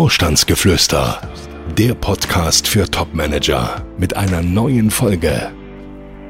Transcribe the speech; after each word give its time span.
Vorstandsgeflüster, 0.00 1.20
der 1.76 1.92
Podcast 1.92 2.66
für 2.66 2.90
Topmanager 2.90 3.84
mit 3.98 4.16
einer 4.16 4.40
neuen 4.40 4.90
Folge. 4.90 5.52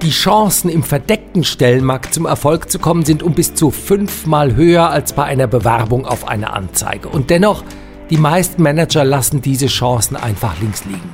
Die 0.02 0.10
Chancen 0.10 0.68
im 0.68 0.82
verdeckten 0.82 1.44
Stellenmarkt 1.44 2.12
zum 2.12 2.26
Erfolg 2.26 2.68
zu 2.68 2.80
kommen 2.80 3.04
sind 3.04 3.22
um 3.22 3.32
bis 3.32 3.54
zu 3.54 3.70
fünfmal 3.70 4.56
höher 4.56 4.90
als 4.90 5.12
bei 5.12 5.22
einer 5.22 5.46
Bewerbung 5.46 6.04
auf 6.04 6.26
eine 6.26 6.52
Anzeige. 6.52 7.08
Und 7.10 7.30
dennoch, 7.30 7.62
die 8.10 8.16
meisten 8.16 8.60
Manager 8.60 9.04
lassen 9.04 9.40
diese 9.40 9.68
Chancen 9.68 10.16
einfach 10.16 10.60
links 10.60 10.84
liegen. 10.84 11.08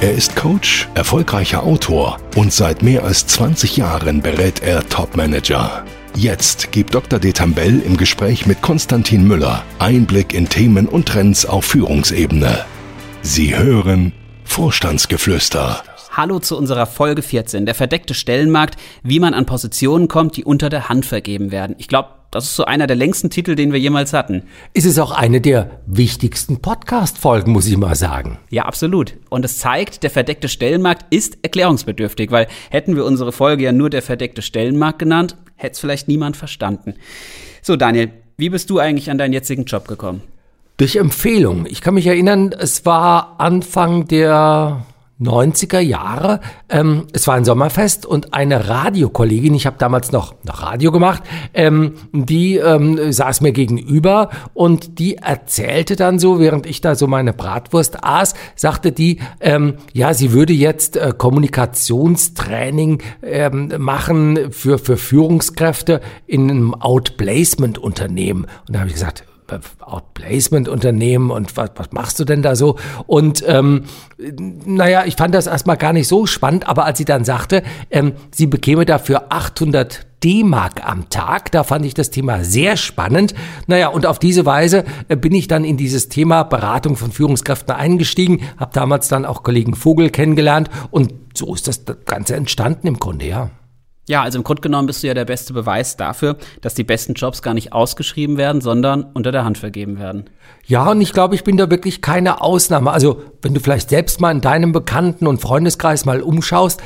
Er 0.00 0.14
ist 0.14 0.34
Coach, 0.34 0.88
erfolgreicher 0.96 1.62
Autor 1.62 2.18
und 2.34 2.52
seit 2.52 2.82
mehr 2.82 3.04
als 3.04 3.28
20 3.28 3.76
Jahren 3.76 4.20
berät 4.20 4.64
er 4.64 4.84
Topmanager. 4.88 5.84
Jetzt 6.18 6.72
gibt 6.72 6.96
Dr. 6.96 7.20
Detambell 7.20 7.78
im 7.78 7.96
Gespräch 7.96 8.44
mit 8.44 8.60
Konstantin 8.60 9.28
Müller 9.28 9.62
Einblick 9.78 10.34
in 10.34 10.48
Themen 10.48 10.88
und 10.88 11.06
Trends 11.06 11.46
auf 11.46 11.64
Führungsebene. 11.66 12.64
Sie 13.22 13.56
hören 13.56 14.12
Vorstandsgeflüster. 14.42 15.80
Hallo 16.10 16.40
zu 16.40 16.58
unserer 16.58 16.86
Folge 16.86 17.22
14, 17.22 17.66
der 17.66 17.76
verdeckte 17.76 18.14
Stellenmarkt, 18.14 18.80
wie 19.04 19.20
man 19.20 19.32
an 19.32 19.46
Positionen 19.46 20.08
kommt, 20.08 20.36
die 20.36 20.44
unter 20.44 20.70
der 20.70 20.88
Hand 20.88 21.06
vergeben 21.06 21.52
werden. 21.52 21.76
Ich 21.78 21.86
glaube, 21.86 22.08
das 22.30 22.44
ist 22.44 22.56
so 22.56 22.66
einer 22.66 22.86
der 22.86 22.96
längsten 22.96 23.30
Titel, 23.30 23.54
den 23.54 23.72
wir 23.72 23.80
jemals 23.80 24.12
hatten. 24.12 24.42
Ist 24.74 24.84
es 24.84 24.98
auch 24.98 25.12
eine 25.12 25.40
der 25.40 25.80
wichtigsten 25.86 26.60
Podcast-Folgen, 26.60 27.52
muss 27.52 27.66
ich 27.66 27.76
mal 27.78 27.94
sagen. 27.94 28.38
Ja, 28.50 28.64
absolut. 28.64 29.14
Und 29.30 29.46
es 29.46 29.58
zeigt, 29.58 30.02
der 30.02 30.10
verdeckte 30.10 30.48
Stellenmarkt 30.48 31.06
ist 31.08 31.38
erklärungsbedürftig, 31.40 32.30
weil 32.30 32.46
hätten 32.68 32.96
wir 32.96 33.06
unsere 33.06 33.32
Folge 33.32 33.64
ja 33.64 33.72
nur 33.72 33.88
der 33.88 34.02
verdeckte 34.02 34.42
Stellenmarkt 34.42 34.98
genannt, 34.98 35.36
hätte 35.56 35.72
es 35.72 35.78
vielleicht 35.78 36.06
niemand 36.06 36.36
verstanden. 36.36 36.96
So, 37.62 37.76
Daniel, 37.76 38.10
wie 38.36 38.50
bist 38.50 38.68
du 38.68 38.78
eigentlich 38.78 39.10
an 39.10 39.16
deinen 39.16 39.32
jetzigen 39.32 39.64
Job 39.64 39.88
gekommen? 39.88 40.20
Durch 40.76 40.96
Empfehlung. 40.96 41.64
Ich 41.66 41.80
kann 41.80 41.94
mich 41.94 42.06
erinnern, 42.06 42.52
es 42.52 42.84
war 42.84 43.36
Anfang 43.38 44.06
der 44.06 44.84
90er 45.20 45.80
Jahre. 45.80 46.40
Ähm, 46.68 47.06
es 47.12 47.26
war 47.26 47.34
ein 47.34 47.44
Sommerfest 47.44 48.06
und 48.06 48.34
eine 48.34 48.68
Radiokollegin, 48.68 49.54
ich 49.54 49.66
habe 49.66 49.76
damals 49.78 50.12
noch, 50.12 50.34
noch 50.44 50.62
Radio 50.62 50.92
gemacht, 50.92 51.22
ähm, 51.54 51.94
die 52.12 52.56
ähm, 52.56 53.12
saß 53.12 53.40
mir 53.40 53.52
gegenüber 53.52 54.30
und 54.54 54.98
die 54.98 55.16
erzählte 55.16 55.96
dann 55.96 56.18
so, 56.18 56.38
während 56.38 56.66
ich 56.66 56.80
da 56.80 56.94
so 56.94 57.06
meine 57.06 57.32
Bratwurst 57.32 58.04
aß, 58.04 58.34
sagte 58.54 58.92
die, 58.92 59.18
ähm, 59.40 59.74
ja, 59.92 60.14
sie 60.14 60.32
würde 60.32 60.52
jetzt 60.52 60.96
äh, 60.96 61.12
Kommunikationstraining 61.16 63.02
ähm, 63.22 63.72
machen 63.78 64.52
für, 64.52 64.78
für 64.78 64.96
Führungskräfte 64.96 66.00
in 66.26 66.50
einem 66.50 66.74
Outplacement-Unternehmen. 66.74 68.46
Und 68.66 68.74
da 68.74 68.80
habe 68.80 68.88
ich 68.88 68.94
gesagt, 68.94 69.24
Outplacement-Unternehmen 69.80 71.30
und 71.30 71.56
was, 71.56 71.70
was 71.76 71.92
machst 71.92 72.20
du 72.20 72.24
denn 72.24 72.42
da 72.42 72.56
so? 72.56 72.76
Und 73.06 73.44
ähm, 73.46 73.84
naja, 74.64 75.04
ich 75.06 75.16
fand 75.16 75.34
das 75.34 75.46
erstmal 75.46 75.76
gar 75.76 75.92
nicht 75.92 76.08
so 76.08 76.26
spannend, 76.26 76.68
aber 76.68 76.84
als 76.84 76.98
sie 76.98 77.04
dann 77.04 77.24
sagte, 77.24 77.62
ähm, 77.90 78.12
sie 78.30 78.46
bekäme 78.46 78.84
dafür 78.84 79.26
800 79.30 80.06
D-Mark 80.24 80.84
am 80.84 81.08
Tag. 81.10 81.52
Da 81.52 81.62
fand 81.64 81.86
ich 81.86 81.94
das 81.94 82.10
Thema 82.10 82.44
sehr 82.44 82.76
spannend. 82.76 83.34
Naja, 83.66 83.88
und 83.88 84.06
auf 84.06 84.18
diese 84.18 84.44
Weise 84.46 84.84
äh, 85.08 85.16
bin 85.16 85.34
ich 85.34 85.48
dann 85.48 85.64
in 85.64 85.76
dieses 85.76 86.08
Thema 86.08 86.42
Beratung 86.42 86.96
von 86.96 87.12
Führungskräften 87.12 87.74
eingestiegen, 87.74 88.40
habe 88.56 88.72
damals 88.74 89.08
dann 89.08 89.24
auch 89.24 89.42
Kollegen 89.42 89.74
Vogel 89.74 90.10
kennengelernt 90.10 90.70
und 90.90 91.14
so 91.34 91.54
ist 91.54 91.68
das 91.68 91.84
Ganze 92.04 92.34
entstanden 92.34 92.86
im 92.86 92.98
Grunde, 92.98 93.26
ja. 93.26 93.50
Ja, 94.08 94.22
also 94.22 94.38
im 94.38 94.44
Grunde 94.44 94.62
genommen 94.62 94.86
bist 94.86 95.02
du 95.02 95.06
ja 95.06 95.12
der 95.12 95.26
beste 95.26 95.52
Beweis 95.52 95.98
dafür, 95.98 96.38
dass 96.62 96.74
die 96.74 96.82
besten 96.82 97.12
Jobs 97.12 97.42
gar 97.42 97.52
nicht 97.52 97.74
ausgeschrieben 97.74 98.38
werden, 98.38 98.62
sondern 98.62 99.04
unter 99.12 99.32
der 99.32 99.44
Hand 99.44 99.58
vergeben 99.58 99.98
werden. 99.98 100.30
Ja, 100.66 100.90
und 100.90 101.00
ich 101.02 101.12
glaube, 101.12 101.34
ich 101.34 101.44
bin 101.44 101.58
da 101.58 101.70
wirklich 101.70 102.00
keine 102.00 102.40
Ausnahme. 102.40 102.90
Also, 102.90 103.22
wenn 103.42 103.52
du 103.52 103.60
vielleicht 103.60 103.90
selbst 103.90 104.18
mal 104.18 104.30
in 104.30 104.40
deinem 104.40 104.72
Bekannten- 104.72 105.26
und 105.26 105.42
Freundeskreis 105.42 106.06
mal 106.06 106.22
umschaust, 106.22 106.82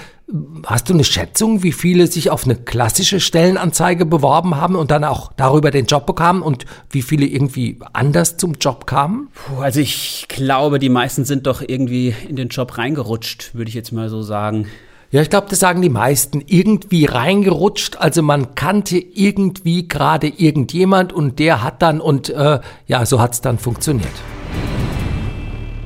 hast 0.66 0.88
du 0.88 0.94
eine 0.94 1.04
Schätzung, 1.04 1.62
wie 1.62 1.70
viele 1.70 2.08
sich 2.08 2.30
auf 2.30 2.44
eine 2.44 2.56
klassische 2.56 3.20
Stellenanzeige 3.20 4.04
beworben 4.04 4.56
haben 4.56 4.74
und 4.74 4.90
dann 4.90 5.04
auch 5.04 5.32
darüber 5.36 5.70
den 5.70 5.86
Job 5.86 6.06
bekamen 6.06 6.42
und 6.42 6.64
wie 6.90 7.02
viele 7.02 7.26
irgendwie 7.26 7.78
anders 7.92 8.36
zum 8.36 8.54
Job 8.54 8.86
kamen? 8.86 9.28
Puh, 9.34 9.60
also 9.60 9.78
ich 9.78 10.26
glaube, 10.28 10.80
die 10.80 10.88
meisten 10.88 11.24
sind 11.24 11.46
doch 11.46 11.62
irgendwie 11.64 12.16
in 12.28 12.34
den 12.34 12.48
Job 12.48 12.78
reingerutscht, 12.78 13.54
würde 13.54 13.68
ich 13.68 13.74
jetzt 13.74 13.92
mal 13.92 14.08
so 14.08 14.22
sagen. 14.22 14.66
Ja, 15.12 15.20
ich 15.20 15.28
glaube, 15.28 15.46
das 15.50 15.60
sagen 15.60 15.82
die 15.82 15.90
meisten. 15.90 16.42
Irgendwie 16.46 17.04
reingerutscht. 17.04 17.98
Also 17.98 18.22
man 18.22 18.54
kannte 18.54 18.96
irgendwie 18.96 19.86
gerade 19.86 20.26
irgendjemand 20.26 21.12
und 21.12 21.38
der 21.38 21.62
hat 21.62 21.82
dann 21.82 22.00
und 22.00 22.30
äh, 22.30 22.60
ja, 22.86 23.04
so 23.04 23.20
hat's 23.20 23.42
dann 23.42 23.58
funktioniert. 23.58 24.08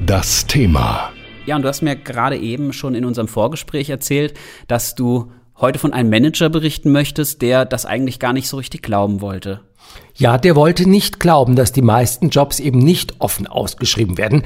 Das 0.06 0.46
Thema. 0.46 1.10
Ja, 1.44 1.56
und 1.56 1.62
du 1.62 1.68
hast 1.68 1.82
mir 1.82 1.96
gerade 1.96 2.36
eben 2.38 2.72
schon 2.72 2.94
in 2.94 3.04
unserem 3.04 3.26
Vorgespräch 3.26 3.90
erzählt, 3.90 4.34
dass 4.68 4.94
du 4.94 5.32
heute 5.56 5.80
von 5.80 5.92
einem 5.92 6.08
Manager 6.08 6.48
berichten 6.48 6.92
möchtest, 6.92 7.42
der 7.42 7.64
das 7.64 7.84
eigentlich 7.84 8.20
gar 8.20 8.32
nicht 8.32 8.46
so 8.46 8.58
richtig 8.58 8.82
glauben 8.82 9.20
wollte. 9.20 9.60
Ja, 10.14 10.38
der 10.38 10.54
wollte 10.54 10.88
nicht 10.88 11.18
glauben, 11.18 11.56
dass 11.56 11.72
die 11.72 11.82
meisten 11.82 12.28
Jobs 12.28 12.60
eben 12.60 12.78
nicht 12.78 13.16
offen 13.18 13.48
ausgeschrieben 13.48 14.18
werden. 14.18 14.44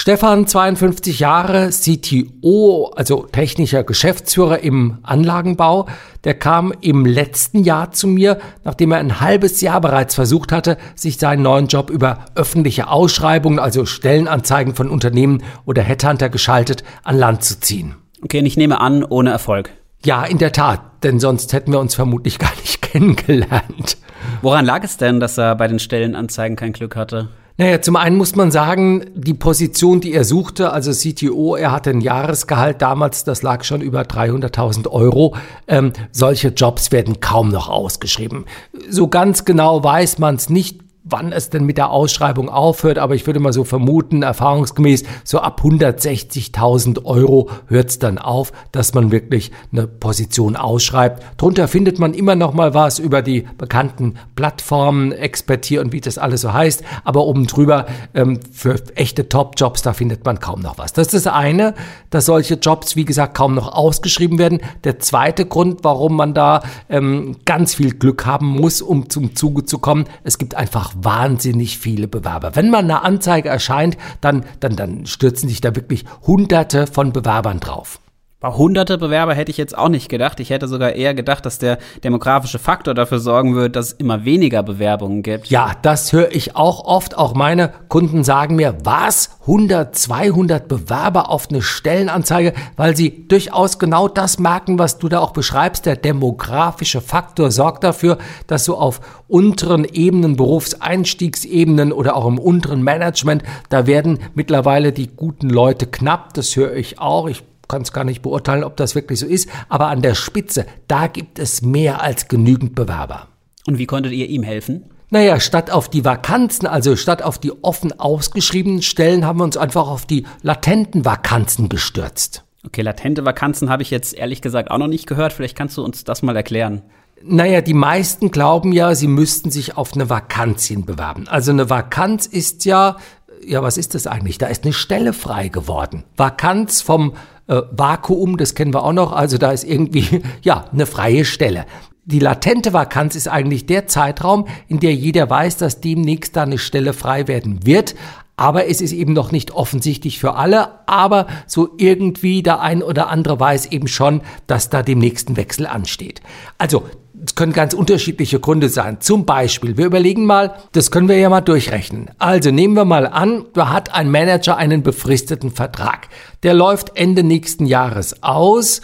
Stefan, 0.00 0.46
52 0.46 1.18
Jahre, 1.18 1.70
CTO, 1.70 2.92
also 2.94 3.26
technischer 3.32 3.82
Geschäftsführer 3.82 4.60
im 4.60 4.98
Anlagenbau, 5.02 5.88
der 6.22 6.34
kam 6.34 6.72
im 6.80 7.04
letzten 7.04 7.64
Jahr 7.64 7.90
zu 7.90 8.06
mir, 8.06 8.38
nachdem 8.62 8.92
er 8.92 8.98
ein 8.98 9.20
halbes 9.20 9.60
Jahr 9.60 9.80
bereits 9.80 10.14
versucht 10.14 10.52
hatte, 10.52 10.78
sich 10.94 11.18
seinen 11.18 11.42
neuen 11.42 11.66
Job 11.66 11.90
über 11.90 12.26
öffentliche 12.36 12.86
Ausschreibungen, 12.88 13.58
also 13.58 13.86
Stellenanzeigen 13.86 14.76
von 14.76 14.88
Unternehmen 14.88 15.42
oder 15.66 15.82
Headhunter 15.82 16.28
geschaltet, 16.28 16.84
an 17.02 17.18
Land 17.18 17.42
zu 17.42 17.58
ziehen. 17.58 17.96
Okay, 18.22 18.38
und 18.38 18.46
ich 18.46 18.56
nehme 18.56 18.80
an, 18.80 19.02
ohne 19.02 19.30
Erfolg. 19.30 19.70
Ja, 20.04 20.22
in 20.22 20.38
der 20.38 20.52
Tat, 20.52 20.80
denn 21.02 21.18
sonst 21.18 21.52
hätten 21.52 21.72
wir 21.72 21.80
uns 21.80 21.96
vermutlich 21.96 22.38
gar 22.38 22.54
nicht 22.60 22.82
kennengelernt. 22.82 23.98
Woran 24.42 24.64
lag 24.64 24.84
es 24.84 24.96
denn, 24.96 25.18
dass 25.18 25.38
er 25.38 25.56
bei 25.56 25.66
den 25.66 25.80
Stellenanzeigen 25.80 26.56
kein 26.56 26.72
Glück 26.72 26.94
hatte? 26.94 27.30
Naja, 27.60 27.82
zum 27.82 27.96
einen 27.96 28.16
muss 28.16 28.36
man 28.36 28.52
sagen, 28.52 29.06
die 29.16 29.34
Position, 29.34 30.00
die 30.00 30.12
er 30.12 30.22
suchte, 30.22 30.70
also 30.70 30.92
CTO, 30.92 31.56
er 31.56 31.72
hatte 31.72 31.90
ein 31.90 32.00
Jahresgehalt 32.00 32.80
damals, 32.80 33.24
das 33.24 33.42
lag 33.42 33.64
schon 33.64 33.80
über 33.80 34.02
300.000 34.02 34.88
Euro. 34.88 35.34
Ähm, 35.66 35.92
solche 36.12 36.50
Jobs 36.50 36.92
werden 36.92 37.18
kaum 37.18 37.48
noch 37.48 37.68
ausgeschrieben. 37.68 38.44
So 38.88 39.08
ganz 39.08 39.44
genau 39.44 39.82
weiß 39.82 40.20
man 40.20 40.36
es 40.36 40.48
nicht 40.48 40.87
wann 41.10 41.32
es 41.32 41.50
denn 41.50 41.64
mit 41.64 41.78
der 41.78 41.90
Ausschreibung 41.90 42.48
aufhört, 42.48 42.98
aber 42.98 43.14
ich 43.14 43.26
würde 43.26 43.40
mal 43.40 43.52
so 43.52 43.64
vermuten, 43.64 44.22
erfahrungsgemäß, 44.22 45.04
so 45.24 45.38
ab 45.38 45.60
160.000 45.64 47.04
Euro 47.04 47.50
hört 47.66 47.90
es 47.90 47.98
dann 47.98 48.18
auf, 48.18 48.52
dass 48.72 48.94
man 48.94 49.10
wirklich 49.10 49.50
eine 49.72 49.86
Position 49.86 50.56
ausschreibt. 50.56 51.22
Drunter 51.36 51.68
findet 51.68 51.98
man 51.98 52.14
immer 52.14 52.34
noch 52.34 52.52
mal 52.52 52.74
was 52.74 52.98
über 52.98 53.22
die 53.22 53.46
bekannten 53.56 54.14
Plattformen, 54.36 55.12
Expertier 55.12 55.80
und 55.80 55.92
wie 55.92 56.00
das 56.00 56.18
alles 56.18 56.42
so 56.42 56.52
heißt, 56.52 56.82
aber 57.04 57.24
oben 57.24 57.46
drüber 57.46 57.86
ähm, 58.14 58.40
für 58.52 58.76
echte 58.94 59.28
Top-Jobs, 59.28 59.82
da 59.82 59.92
findet 59.92 60.24
man 60.24 60.40
kaum 60.40 60.60
noch 60.60 60.78
was. 60.78 60.92
Das 60.92 61.08
ist 61.08 61.26
das 61.26 61.32
eine, 61.32 61.74
dass 62.10 62.26
solche 62.26 62.54
Jobs, 62.54 62.96
wie 62.96 63.04
gesagt, 63.04 63.36
kaum 63.36 63.54
noch 63.54 63.72
ausgeschrieben 63.72 64.38
werden. 64.38 64.60
Der 64.84 64.98
zweite 64.98 65.46
Grund, 65.46 65.80
warum 65.82 66.16
man 66.16 66.34
da 66.34 66.62
ähm, 66.88 67.36
ganz 67.44 67.74
viel 67.74 67.94
Glück 67.94 68.26
haben 68.26 68.46
muss, 68.46 68.82
um 68.82 69.10
zum 69.10 69.34
Zuge 69.34 69.64
zu 69.64 69.78
kommen, 69.78 70.04
es 70.24 70.38
gibt 70.38 70.54
einfach 70.54 70.92
wahnsinnig 71.04 71.78
viele 71.78 72.08
Bewerber. 72.08 72.56
Wenn 72.56 72.70
man 72.70 72.84
eine 72.84 73.02
Anzeige 73.02 73.48
erscheint, 73.48 73.96
dann, 74.20 74.44
dann, 74.60 74.76
dann 74.76 75.06
stürzen 75.06 75.48
sich 75.48 75.60
da 75.60 75.74
wirklich 75.74 76.04
hunderte 76.26 76.86
von 76.86 77.12
Bewerbern 77.12 77.60
drauf. 77.60 78.00
Bei 78.40 78.52
hunderte 78.52 78.98
Bewerber 78.98 79.34
hätte 79.34 79.50
ich 79.50 79.56
jetzt 79.56 79.76
auch 79.76 79.88
nicht 79.88 80.08
gedacht. 80.08 80.38
Ich 80.38 80.50
hätte 80.50 80.68
sogar 80.68 80.92
eher 80.92 81.12
gedacht, 81.12 81.44
dass 81.44 81.58
der 81.58 81.78
demografische 82.04 82.60
Faktor 82.60 82.94
dafür 82.94 83.18
sorgen 83.18 83.56
wird, 83.56 83.74
dass 83.74 83.86
es 83.86 83.92
immer 83.94 84.24
weniger 84.24 84.62
Bewerbungen 84.62 85.24
gibt. 85.24 85.48
Ja, 85.48 85.72
das 85.82 86.12
höre 86.12 86.30
ich 86.30 86.54
auch 86.54 86.84
oft. 86.84 87.18
Auch 87.18 87.34
meine 87.34 87.72
Kunden 87.88 88.22
sagen 88.22 88.54
mir, 88.54 88.76
was? 88.84 89.38
100, 89.40 89.92
200 89.92 90.68
Bewerber 90.68 91.30
auf 91.30 91.48
eine 91.50 91.62
Stellenanzeige, 91.62 92.52
weil 92.76 92.96
sie 92.96 93.26
durchaus 93.26 93.80
genau 93.80 94.06
das 94.06 94.38
merken, 94.38 94.78
was 94.78 94.98
du 94.98 95.08
da 95.08 95.18
auch 95.18 95.32
beschreibst. 95.32 95.84
Der 95.84 95.96
demografische 95.96 97.00
Faktor 97.00 97.50
sorgt 97.50 97.82
dafür, 97.82 98.18
dass 98.46 98.64
so 98.64 98.78
auf 98.78 99.00
unteren 99.26 99.84
Ebenen, 99.84 100.36
Berufseinstiegsebenen 100.36 101.90
oder 101.90 102.14
auch 102.14 102.26
im 102.26 102.38
unteren 102.38 102.82
Management, 102.82 103.42
da 103.68 103.88
werden 103.88 104.20
mittlerweile 104.34 104.92
die 104.92 105.08
guten 105.08 105.50
Leute 105.50 105.88
knapp. 105.88 106.34
Das 106.34 106.54
höre 106.54 106.76
ich 106.76 107.00
auch. 107.00 107.26
Ich 107.26 107.42
kann 107.68 107.82
es 107.82 107.92
gar 107.92 108.04
nicht 108.04 108.22
beurteilen, 108.22 108.64
ob 108.64 108.76
das 108.76 108.94
wirklich 108.94 109.20
so 109.20 109.26
ist, 109.26 109.48
aber 109.68 109.88
an 109.88 110.02
der 110.02 110.14
Spitze, 110.14 110.66
da 110.88 111.06
gibt 111.06 111.38
es 111.38 111.62
mehr 111.62 112.02
als 112.02 112.28
genügend 112.28 112.74
Bewerber. 112.74 113.28
Und 113.66 113.78
wie 113.78 113.86
konntet 113.86 114.12
ihr 114.12 114.28
ihm 114.28 114.42
helfen? 114.42 114.84
Naja, 115.10 115.40
statt 115.40 115.70
auf 115.70 115.88
die 115.88 116.04
Vakanzen, 116.04 116.66
also 116.66 116.96
statt 116.96 117.22
auf 117.22 117.38
die 117.38 117.52
offen 117.62 117.98
ausgeschriebenen 117.98 118.82
Stellen, 118.82 119.24
haben 119.24 119.38
wir 119.38 119.44
uns 119.44 119.56
einfach 119.56 119.88
auf 119.88 120.04
die 120.04 120.26
latenten 120.42 121.04
Vakanzen 121.04 121.68
gestürzt. 121.68 122.44
Okay, 122.66 122.82
latente 122.82 123.24
Vakanzen 123.24 123.70
habe 123.70 123.82
ich 123.82 123.90
jetzt 123.90 124.14
ehrlich 124.14 124.42
gesagt 124.42 124.70
auch 124.70 124.78
noch 124.78 124.88
nicht 124.88 125.06
gehört. 125.06 125.32
Vielleicht 125.32 125.56
kannst 125.56 125.76
du 125.76 125.84
uns 125.84 126.04
das 126.04 126.22
mal 126.22 126.36
erklären. 126.36 126.82
Naja, 127.22 127.62
die 127.62 127.74
meisten 127.74 128.30
glauben 128.30 128.72
ja, 128.72 128.94
sie 128.94 129.08
müssten 129.08 129.50
sich 129.50 129.76
auf 129.76 129.94
eine 129.94 130.10
Vakanz 130.10 130.66
hin 130.66 130.84
bewerben. 130.84 131.26
Also 131.26 131.52
eine 131.52 131.70
Vakanz 131.70 132.26
ist 132.26 132.64
ja 132.64 132.96
ja, 133.44 133.62
was 133.62 133.78
ist 133.78 133.94
das 133.94 134.06
eigentlich? 134.06 134.38
Da 134.38 134.46
ist 134.46 134.64
eine 134.64 134.72
Stelle 134.72 135.12
frei 135.12 135.48
geworden. 135.48 136.04
Vakanz 136.16 136.80
vom 136.80 137.14
äh, 137.48 137.62
Vakuum, 137.72 138.36
das 138.36 138.54
kennen 138.54 138.72
wir 138.72 138.84
auch 138.84 138.92
noch. 138.92 139.12
Also 139.12 139.38
da 139.38 139.50
ist 139.50 139.64
irgendwie, 139.64 140.22
ja, 140.42 140.66
eine 140.72 140.86
freie 140.86 141.24
Stelle. 141.24 141.66
Die 142.04 142.20
latente 142.20 142.72
Vakanz 142.72 143.16
ist 143.16 143.28
eigentlich 143.28 143.66
der 143.66 143.86
Zeitraum, 143.86 144.46
in 144.66 144.80
der 144.80 144.94
jeder 144.94 145.28
weiß, 145.28 145.58
dass 145.58 145.80
demnächst 145.80 146.36
da 146.36 146.44
eine 146.44 146.58
Stelle 146.58 146.94
frei 146.94 147.28
werden 147.28 147.66
wird. 147.66 147.94
Aber 148.36 148.68
es 148.68 148.80
ist 148.80 148.92
eben 148.92 149.12
noch 149.14 149.32
nicht 149.32 149.50
offensichtlich 149.50 150.20
für 150.20 150.36
alle, 150.36 150.88
aber 150.88 151.26
so 151.46 151.70
irgendwie 151.76 152.42
der 152.42 152.60
ein 152.60 152.84
oder 152.84 153.08
andere 153.08 153.40
weiß 153.40 153.66
eben 153.72 153.88
schon, 153.88 154.22
dass 154.46 154.70
da 154.70 154.82
demnächst 154.84 155.28
ein 155.28 155.36
Wechsel 155.36 155.66
ansteht. 155.66 156.22
Also 156.56 156.84
es 157.28 157.34
können 157.34 157.52
ganz 157.52 157.74
unterschiedliche 157.74 158.40
Gründe 158.40 158.70
sein. 158.70 159.02
Zum 159.02 159.26
Beispiel, 159.26 159.76
wir 159.76 159.84
überlegen 159.84 160.24
mal, 160.24 160.54
das 160.72 160.90
können 160.90 161.08
wir 161.08 161.18
ja 161.18 161.28
mal 161.28 161.42
durchrechnen. 161.42 162.10
Also 162.18 162.50
nehmen 162.50 162.72
wir 162.72 162.86
mal 162.86 163.06
an, 163.06 163.44
da 163.52 163.70
hat 163.70 163.94
ein 163.94 164.10
Manager 164.10 164.56
einen 164.56 164.82
befristeten 164.82 165.50
Vertrag. 165.50 166.08
Der 166.42 166.54
läuft 166.54 166.96
Ende 166.96 167.22
nächsten 167.22 167.66
Jahres 167.66 168.22
aus. 168.22 168.80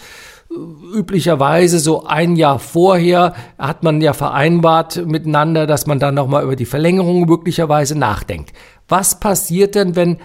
Üblicherweise 0.94 1.78
so 1.78 2.04
ein 2.04 2.36
Jahr 2.36 2.58
vorher 2.58 3.32
hat 3.58 3.82
man 3.82 4.02
ja 4.02 4.12
vereinbart 4.12 5.06
miteinander, 5.06 5.66
dass 5.66 5.86
man 5.86 5.98
dann 5.98 6.14
nochmal 6.14 6.44
über 6.44 6.54
die 6.54 6.66
Verlängerung 6.66 7.24
möglicherweise 7.24 7.98
nachdenkt. 7.98 8.52
Was 8.88 9.20
passiert 9.20 9.74
denn, 9.74 9.96
wenn 9.96 10.18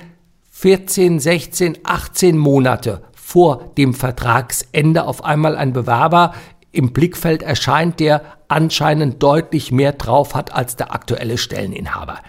14, 0.52 1.22
16, 1.22 1.78
18 1.86 2.38
Monate 2.38 3.02
vor 3.14 3.72
dem 3.78 3.94
Vertragsende 3.94 5.06
auf 5.06 5.24
einmal 5.24 5.56
ein 5.56 5.72
Bewerber 5.72 6.34
im 6.72 6.94
Blickfeld 6.94 7.44
erscheint, 7.44 8.00
der 8.00 8.22
anscheinend 8.48 9.22
deutlich 9.22 9.72
mehr 9.72 9.94
drauf 9.94 10.36
hat 10.36 10.54
als 10.54 10.76
der 10.76 10.94
aktuelle 10.94 11.38
Stelleninhaber. 11.38 12.20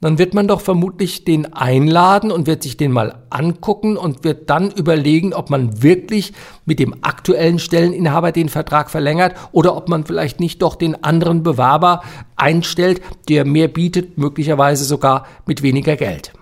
Dann 0.00 0.18
wird 0.18 0.32
man 0.32 0.46
doch 0.46 0.60
vermutlich 0.60 1.24
den 1.24 1.52
einladen 1.54 2.30
und 2.30 2.46
wird 2.46 2.62
sich 2.62 2.76
den 2.76 2.92
mal 2.92 3.24
angucken 3.30 3.96
und 3.96 4.22
wird 4.22 4.48
dann 4.48 4.70
überlegen, 4.70 5.34
ob 5.34 5.50
man 5.50 5.82
wirklich 5.82 6.32
mit 6.64 6.78
dem 6.78 6.94
aktuellen 7.02 7.58
Stelleninhaber 7.58 8.30
den 8.30 8.48
Vertrag 8.48 8.90
verlängert 8.90 9.34
oder 9.50 9.76
ob 9.76 9.88
man 9.88 10.06
vielleicht 10.06 10.38
nicht 10.38 10.62
doch 10.62 10.76
den 10.76 11.02
anderen 11.02 11.42
Bewerber 11.42 12.02
einstellt, 12.36 13.00
der 13.28 13.44
mehr 13.44 13.66
bietet, 13.66 14.18
möglicherweise 14.18 14.84
sogar 14.84 15.26
mit 15.46 15.62
weniger 15.62 15.96
Geld. 15.96 16.32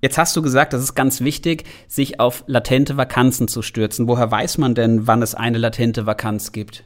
Jetzt 0.00 0.16
hast 0.16 0.34
du 0.34 0.40
gesagt, 0.40 0.72
das 0.72 0.82
ist 0.82 0.94
ganz 0.94 1.20
wichtig, 1.20 1.64
sich 1.88 2.20
auf 2.20 2.44
latente 2.46 2.96
Vakanzen 2.96 3.48
zu 3.48 3.60
stürzen. 3.60 4.08
Woher 4.08 4.30
weiß 4.30 4.56
man 4.56 4.74
denn, 4.74 5.06
wann 5.06 5.20
es 5.20 5.34
eine 5.34 5.58
latente 5.58 6.06
Vakanz 6.06 6.52
gibt? 6.52 6.84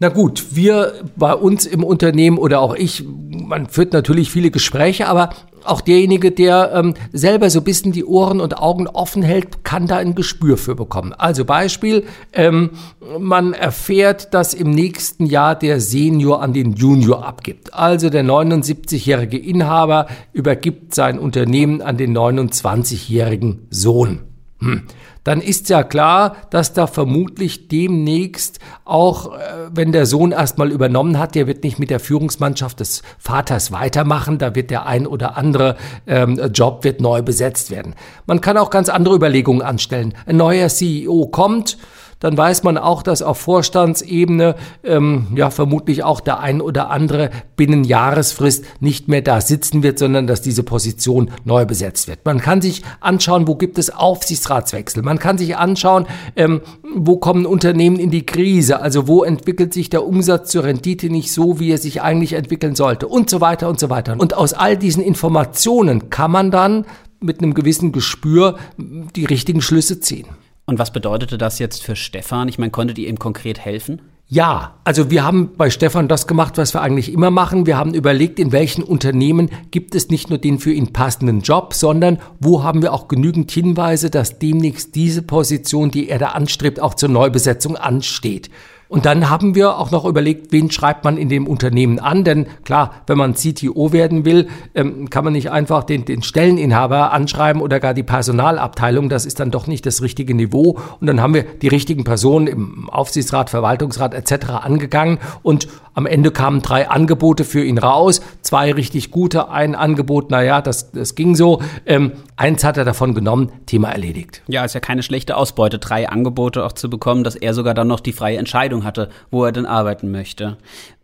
Na 0.00 0.10
gut, 0.10 0.46
wir 0.52 0.92
bei 1.16 1.34
uns 1.34 1.66
im 1.66 1.82
Unternehmen 1.82 2.38
oder 2.38 2.60
auch 2.60 2.76
ich, 2.76 3.04
man 3.04 3.66
führt 3.66 3.92
natürlich 3.92 4.30
viele 4.30 4.52
Gespräche, 4.52 5.08
aber 5.08 5.30
auch 5.64 5.80
derjenige, 5.80 6.30
der 6.30 6.70
ähm, 6.72 6.94
selber 7.12 7.50
so 7.50 7.58
ein 7.58 7.64
bisschen 7.64 7.90
die 7.90 8.04
Ohren 8.04 8.40
und 8.40 8.58
Augen 8.58 8.86
offen 8.86 9.24
hält, 9.24 9.64
kann 9.64 9.88
da 9.88 9.96
ein 9.96 10.14
Gespür 10.14 10.56
für 10.56 10.76
bekommen. 10.76 11.12
Also 11.14 11.44
Beispiel, 11.44 12.04
ähm, 12.32 12.70
man 13.18 13.54
erfährt, 13.54 14.32
dass 14.34 14.54
im 14.54 14.70
nächsten 14.70 15.26
Jahr 15.26 15.56
der 15.56 15.80
Senior 15.80 16.42
an 16.42 16.52
den 16.52 16.74
Junior 16.74 17.26
abgibt. 17.26 17.74
Also 17.74 18.08
der 18.08 18.24
79-jährige 18.24 19.36
Inhaber 19.36 20.06
übergibt 20.32 20.94
sein 20.94 21.18
Unternehmen 21.18 21.82
an 21.82 21.96
den 21.96 22.16
29-jährigen 22.16 23.66
Sohn. 23.70 24.20
Hm 24.60 24.82
dann 25.24 25.40
ist 25.40 25.68
ja 25.68 25.82
klar, 25.82 26.36
dass 26.50 26.72
da 26.72 26.86
vermutlich 26.86 27.68
demnächst 27.68 28.58
auch, 28.84 29.34
äh, 29.34 29.38
wenn 29.72 29.92
der 29.92 30.06
Sohn 30.06 30.32
erstmal 30.32 30.70
übernommen 30.70 31.18
hat, 31.18 31.34
der 31.34 31.46
wird 31.46 31.64
nicht 31.64 31.78
mit 31.78 31.90
der 31.90 32.00
Führungsmannschaft 32.00 32.80
des 32.80 33.02
Vaters 33.18 33.72
weitermachen, 33.72 34.38
da 34.38 34.54
wird 34.54 34.70
der 34.70 34.86
ein 34.86 35.06
oder 35.06 35.36
andere 35.36 35.76
ähm, 36.06 36.40
Job 36.52 36.84
wird 36.84 37.00
neu 37.00 37.22
besetzt 37.22 37.70
werden. 37.70 37.94
Man 38.26 38.40
kann 38.40 38.56
auch 38.56 38.70
ganz 38.70 38.88
andere 38.88 39.14
Überlegungen 39.14 39.62
anstellen. 39.62 40.14
Ein 40.26 40.36
neuer 40.36 40.68
CEO 40.68 41.26
kommt, 41.26 41.78
dann 42.20 42.36
weiß 42.36 42.62
man 42.64 42.78
auch, 42.78 43.02
dass 43.02 43.22
auf 43.22 43.38
Vorstandsebene 43.38 44.56
ähm, 44.82 45.28
ja 45.34 45.50
vermutlich 45.50 46.02
auch 46.02 46.20
der 46.20 46.40
ein 46.40 46.60
oder 46.60 46.90
andere 46.90 47.30
binnen 47.56 47.84
Jahresfrist 47.84 48.64
nicht 48.80 49.08
mehr 49.08 49.22
da 49.22 49.40
sitzen 49.40 49.82
wird, 49.82 49.98
sondern 49.98 50.26
dass 50.26 50.42
diese 50.42 50.62
Position 50.62 51.30
neu 51.44 51.64
besetzt 51.64 52.08
wird. 52.08 52.24
Man 52.24 52.40
kann 52.40 52.60
sich 52.60 52.82
anschauen, 53.00 53.46
wo 53.46 53.54
gibt 53.54 53.78
es 53.78 53.90
Aufsichtsratswechsel. 53.90 55.02
Man 55.02 55.18
kann 55.18 55.38
sich 55.38 55.56
anschauen, 55.56 56.06
ähm, 56.36 56.60
wo 56.94 57.16
kommen 57.16 57.46
Unternehmen 57.46 57.98
in 57.98 58.10
die 58.10 58.26
Krise, 58.26 58.80
also 58.80 59.06
wo 59.06 59.22
entwickelt 59.22 59.72
sich 59.72 59.90
der 59.90 60.06
Umsatz 60.06 60.50
zur 60.50 60.64
Rendite 60.64 61.10
nicht 61.10 61.32
so, 61.32 61.60
wie 61.60 61.70
er 61.70 61.78
sich 61.78 62.02
eigentlich 62.02 62.32
entwickeln 62.32 62.74
sollte 62.74 63.08
und 63.08 63.30
so 63.30 63.40
weiter 63.40 63.68
und 63.68 63.78
so 63.78 63.90
weiter. 63.90 64.16
Und 64.18 64.34
aus 64.34 64.54
all 64.54 64.76
diesen 64.76 65.02
Informationen 65.02 66.10
kann 66.10 66.30
man 66.30 66.50
dann 66.50 66.84
mit 67.20 67.42
einem 67.42 67.54
gewissen 67.54 67.92
Gespür 67.92 68.58
die 68.76 69.24
richtigen 69.24 69.60
Schlüsse 69.60 70.00
ziehen. 70.00 70.26
Und 70.68 70.78
was 70.78 70.92
bedeutete 70.92 71.38
das 71.38 71.58
jetzt 71.58 71.82
für 71.82 71.96
Stefan? 71.96 72.46
Ich 72.46 72.58
meine, 72.58 72.70
konntet 72.70 72.98
ihr 72.98 73.08
ihm 73.08 73.18
konkret 73.18 73.58
helfen? 73.58 74.02
Ja, 74.26 74.74
also 74.84 75.10
wir 75.10 75.24
haben 75.24 75.56
bei 75.56 75.70
Stefan 75.70 76.08
das 76.08 76.26
gemacht, 76.26 76.58
was 76.58 76.74
wir 76.74 76.82
eigentlich 76.82 77.10
immer 77.10 77.30
machen. 77.30 77.64
Wir 77.64 77.78
haben 77.78 77.94
überlegt, 77.94 78.38
in 78.38 78.52
welchen 78.52 78.82
Unternehmen 78.82 79.48
gibt 79.70 79.94
es 79.94 80.10
nicht 80.10 80.28
nur 80.28 80.36
den 80.38 80.58
für 80.58 80.70
ihn 80.70 80.92
passenden 80.92 81.40
Job, 81.40 81.72
sondern 81.72 82.18
wo 82.38 82.64
haben 82.64 82.82
wir 82.82 82.92
auch 82.92 83.08
genügend 83.08 83.50
Hinweise, 83.50 84.10
dass 84.10 84.38
demnächst 84.38 84.94
diese 84.94 85.22
Position, 85.22 85.90
die 85.90 86.10
er 86.10 86.18
da 86.18 86.28
anstrebt, 86.32 86.80
auch 86.80 86.92
zur 86.92 87.08
Neubesetzung 87.08 87.78
ansteht. 87.78 88.50
Und 88.88 89.04
dann 89.04 89.28
haben 89.28 89.54
wir 89.54 89.78
auch 89.78 89.90
noch 89.90 90.04
überlegt, 90.06 90.50
wen 90.50 90.70
schreibt 90.70 91.04
man 91.04 91.18
in 91.18 91.28
dem 91.28 91.46
Unternehmen 91.46 91.98
an? 91.98 92.24
Denn 92.24 92.46
klar, 92.64 92.94
wenn 93.06 93.18
man 93.18 93.34
CTO 93.34 93.92
werden 93.92 94.24
will, 94.24 94.48
ähm, 94.74 95.10
kann 95.10 95.24
man 95.24 95.34
nicht 95.34 95.50
einfach 95.50 95.84
den, 95.84 96.06
den 96.06 96.22
Stelleninhaber 96.22 97.12
anschreiben 97.12 97.60
oder 97.60 97.80
gar 97.80 97.92
die 97.92 98.02
Personalabteilung. 98.02 99.08
Das 99.10 99.26
ist 99.26 99.40
dann 99.40 99.50
doch 99.50 99.66
nicht 99.66 99.84
das 99.84 100.00
richtige 100.00 100.34
Niveau. 100.34 100.78
Und 101.00 101.06
dann 101.06 101.20
haben 101.20 101.34
wir 101.34 101.42
die 101.42 101.68
richtigen 101.68 102.04
Personen 102.04 102.46
im 102.46 102.88
Aufsichtsrat, 102.88 103.50
Verwaltungsrat 103.50 104.14
etc. 104.14 104.50
angegangen. 104.62 105.18
Und 105.42 105.68
am 105.98 106.06
Ende 106.06 106.30
kamen 106.30 106.62
drei 106.62 106.88
Angebote 106.88 107.42
für 107.42 107.64
ihn 107.64 107.76
raus. 107.76 108.20
Zwei 108.40 108.72
richtig 108.72 109.10
gute, 109.10 109.50
ein 109.50 109.74
Angebot, 109.74 110.30
naja, 110.30 110.62
das, 110.62 110.92
das 110.92 111.16
ging 111.16 111.34
so. 111.34 111.60
Ähm, 111.86 112.12
eins 112.36 112.62
hat 112.62 112.76
er 112.76 112.84
davon 112.84 113.14
genommen, 113.14 113.50
Thema 113.66 113.90
erledigt. 113.90 114.42
Ja, 114.46 114.64
ist 114.64 114.74
ja 114.74 114.80
keine 114.80 115.02
schlechte 115.02 115.36
Ausbeute, 115.36 115.80
drei 115.80 116.08
Angebote 116.08 116.64
auch 116.64 116.70
zu 116.70 116.88
bekommen, 116.88 117.24
dass 117.24 117.34
er 117.34 117.52
sogar 117.52 117.74
dann 117.74 117.88
noch 117.88 117.98
die 117.98 118.12
freie 118.12 118.38
Entscheidung 118.38 118.77
Entscheidung 118.78 118.84
hatte, 118.84 119.08
wo 119.30 119.44
er 119.44 119.52
denn 119.52 119.66
arbeiten 119.66 120.10
möchte. 120.10 120.56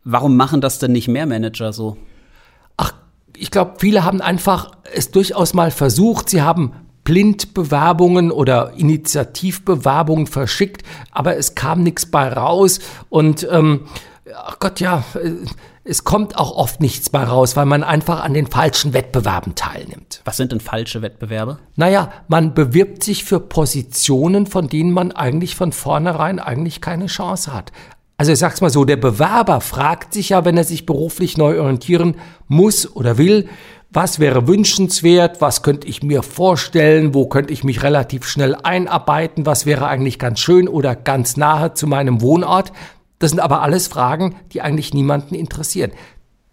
Warum 0.04 0.36
machen 0.36 0.60
das 0.60 0.78
denn 0.78 0.92
nicht 0.92 1.08
mehr 1.08 1.26
Manager 1.26 1.72
so? 1.72 1.96
Ach, 2.76 2.92
ich 3.36 3.50
glaube, 3.50 3.74
viele 3.78 4.04
haben 4.04 4.20
einfach 4.20 4.72
es 4.94 5.10
durchaus 5.10 5.54
mal 5.54 5.70
versucht. 5.70 6.28
Sie 6.28 6.42
haben 6.42 6.72
Blindbewerbungen 7.04 8.30
oder 8.30 8.72
Initiativbewerbungen 8.76 10.26
verschickt, 10.26 10.82
aber 11.10 11.36
es 11.36 11.54
kam 11.54 11.82
nichts 11.82 12.06
bei 12.06 12.28
raus. 12.28 12.80
Und 13.10 13.46
ähm, 13.50 13.86
ach 14.34 14.58
Gott, 14.58 14.80
ja, 14.80 15.04
äh, 15.14 15.32
es 15.84 16.02
kommt 16.02 16.38
auch 16.38 16.56
oft 16.56 16.80
nichts 16.80 17.10
bei 17.10 17.22
raus, 17.22 17.56
weil 17.56 17.66
man 17.66 17.84
einfach 17.84 18.24
an 18.24 18.32
den 18.32 18.46
falschen 18.46 18.94
Wettbewerben 18.94 19.54
teilnimmt. 19.54 20.22
Was 20.24 20.38
sind 20.38 20.52
denn 20.52 20.60
falsche 20.60 21.02
Wettbewerbe? 21.02 21.58
Naja, 21.76 22.10
man 22.26 22.54
bewirbt 22.54 23.02
sich 23.02 23.24
für 23.24 23.38
Positionen, 23.38 24.46
von 24.46 24.68
denen 24.68 24.92
man 24.92 25.12
eigentlich 25.12 25.56
von 25.56 25.72
vornherein 25.72 26.38
eigentlich 26.38 26.80
keine 26.80 27.06
Chance 27.06 27.52
hat. 27.52 27.70
Also 28.16 28.32
ich 28.32 28.38
sag's 28.38 28.62
mal 28.62 28.70
so, 28.70 28.84
der 28.84 28.96
Bewerber 28.96 29.60
fragt 29.60 30.14
sich 30.14 30.30
ja, 30.30 30.44
wenn 30.44 30.56
er 30.56 30.64
sich 30.64 30.86
beruflich 30.86 31.36
neu 31.36 31.60
orientieren 31.60 32.16
muss 32.48 32.90
oder 32.94 33.18
will, 33.18 33.48
was 33.90 34.18
wäre 34.18 34.48
wünschenswert, 34.48 35.40
was 35.40 35.62
könnte 35.62 35.86
ich 35.86 36.02
mir 36.02 36.22
vorstellen, 36.22 37.12
wo 37.14 37.26
könnte 37.26 37.52
ich 37.52 37.62
mich 37.62 37.82
relativ 37.82 38.24
schnell 38.26 38.56
einarbeiten, 38.62 39.46
was 39.46 39.66
wäre 39.66 39.86
eigentlich 39.86 40.18
ganz 40.18 40.40
schön 40.40 40.66
oder 40.66 40.96
ganz 40.96 41.36
nahe 41.36 41.74
zu 41.74 41.86
meinem 41.86 42.20
Wohnort. 42.20 42.72
Das 43.24 43.30
sind 43.30 43.40
aber 43.40 43.62
alles 43.62 43.88
Fragen, 43.88 44.34
die 44.52 44.60
eigentlich 44.60 44.92
niemanden 44.92 45.34
interessieren. 45.34 45.92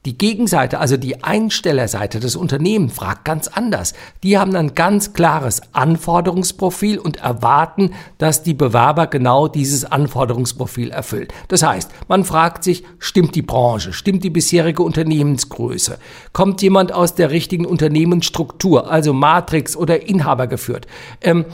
Die 0.08 0.18
Gegenseite, 0.18 0.80
also 0.80 0.98
die 0.98 1.24
Einstellerseite 1.24 2.20
des 2.20 2.36
Unternehmens, 2.36 2.92
fragt 2.92 3.24
ganz 3.24 3.48
anders. 3.48 3.94
Die 4.24 4.40
haben 4.40 4.56
ein 4.56 4.74
ganz 4.74 5.14
klares 5.14 5.62
Anforderungsprofil 5.74 6.98
und 6.98 7.18
erwarten, 7.18 7.92
dass 8.18 8.42
die 8.42 8.56
Bewerber 8.56 9.06
genau 9.06 9.48
dieses 9.48 9.86
Anforderungsprofil 9.86 10.90
erfüllt. 10.90 11.32
Das 11.50 11.62
heißt, 11.62 11.92
man 12.08 12.26
fragt 12.26 12.64
sich, 12.64 12.84
stimmt 12.98 13.36
die 13.36 13.44
Branche, 13.44 13.94
stimmt 13.94 14.24
die 14.24 14.32
bisherige 14.32 14.82
Unternehmensgröße, 14.82 16.00
kommt 16.34 16.64
jemand 16.64 16.92
aus 16.92 17.14
der 17.14 17.30
richtigen 17.30 17.68
Unternehmensstruktur, 17.68 18.90
also 18.90 19.14
Matrix 19.14 19.78
oder 19.78 20.08
Inhaber 20.08 20.48
geführt, 20.48 20.88
ähm, 21.22 21.46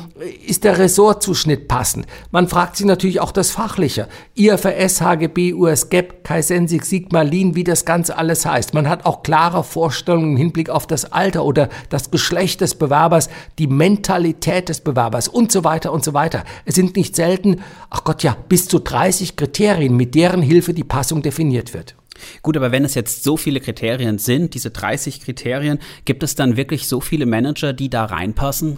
ist 0.46 0.64
der 0.64 0.80
Ressortzuschnitt 0.80 1.68
passend. 1.68 2.06
Man 2.32 2.48
fragt 2.48 2.78
sich 2.78 2.86
natürlich 2.86 3.20
auch 3.20 3.34
das 3.34 3.52
Fachliche, 3.52 4.08
IFRS, 4.36 5.02
HGB, 5.02 5.54
USGAP, 5.54 6.24
Kaisensik, 6.24 6.86
Sigma, 6.86 7.24
Lean, 7.24 7.54
wie 7.54 7.66
das 7.66 7.84
Ganze 7.84 8.18
alles 8.18 8.37
das 8.38 8.46
heißt, 8.46 8.76
man 8.76 8.88
hat 8.88 9.06
auch 9.08 9.24
klare 9.24 9.64
Vorstellungen 9.64 10.34
im 10.34 10.38
Hinblick 10.38 10.70
auf 10.70 10.86
das 10.86 11.12
Alter 11.12 11.44
oder 11.44 11.70
das 11.90 12.12
Geschlecht 12.12 12.62
des 12.62 12.76
Bewerbers, 12.76 13.30
die 13.58 13.66
Mentalität 13.66 14.70
des 14.70 14.82
Bewerbers 14.82 15.28
und 15.28 15.52
so 15.52 15.64
weiter 15.64 15.92
und 15.92 16.04
so 16.04 16.14
weiter. 16.14 16.44
Es 16.64 16.76
sind 16.76 16.96
nicht 16.96 17.16
selten, 17.16 17.62
ach 17.90 18.04
Gott 18.04 18.22
ja, 18.22 18.38
bis 18.48 18.68
zu 18.68 18.78
30 18.78 19.38
Kriterien, 19.38 19.98
mit 19.98 20.14
deren 20.14 20.44
Hilfe 20.44 20.76
die 20.76 20.84
Passung 20.84 21.24
definiert 21.24 21.74
wird. 21.74 21.96
Gut, 22.44 22.56
aber 22.56 22.72
wenn 22.72 22.86
es 22.86 22.94
jetzt 22.94 23.24
so 23.24 23.38
viele 23.38 23.60
Kriterien 23.60 24.20
sind, 24.20 24.54
diese 24.54 24.70
30 24.70 25.22
Kriterien, 25.22 25.80
gibt 26.06 26.22
es 26.22 26.36
dann 26.36 26.58
wirklich 26.58 26.88
so 26.88 27.02
viele 27.02 27.26
Manager, 27.26 27.74
die 27.74 27.90
da 27.90 28.06
reinpassen? 28.06 28.78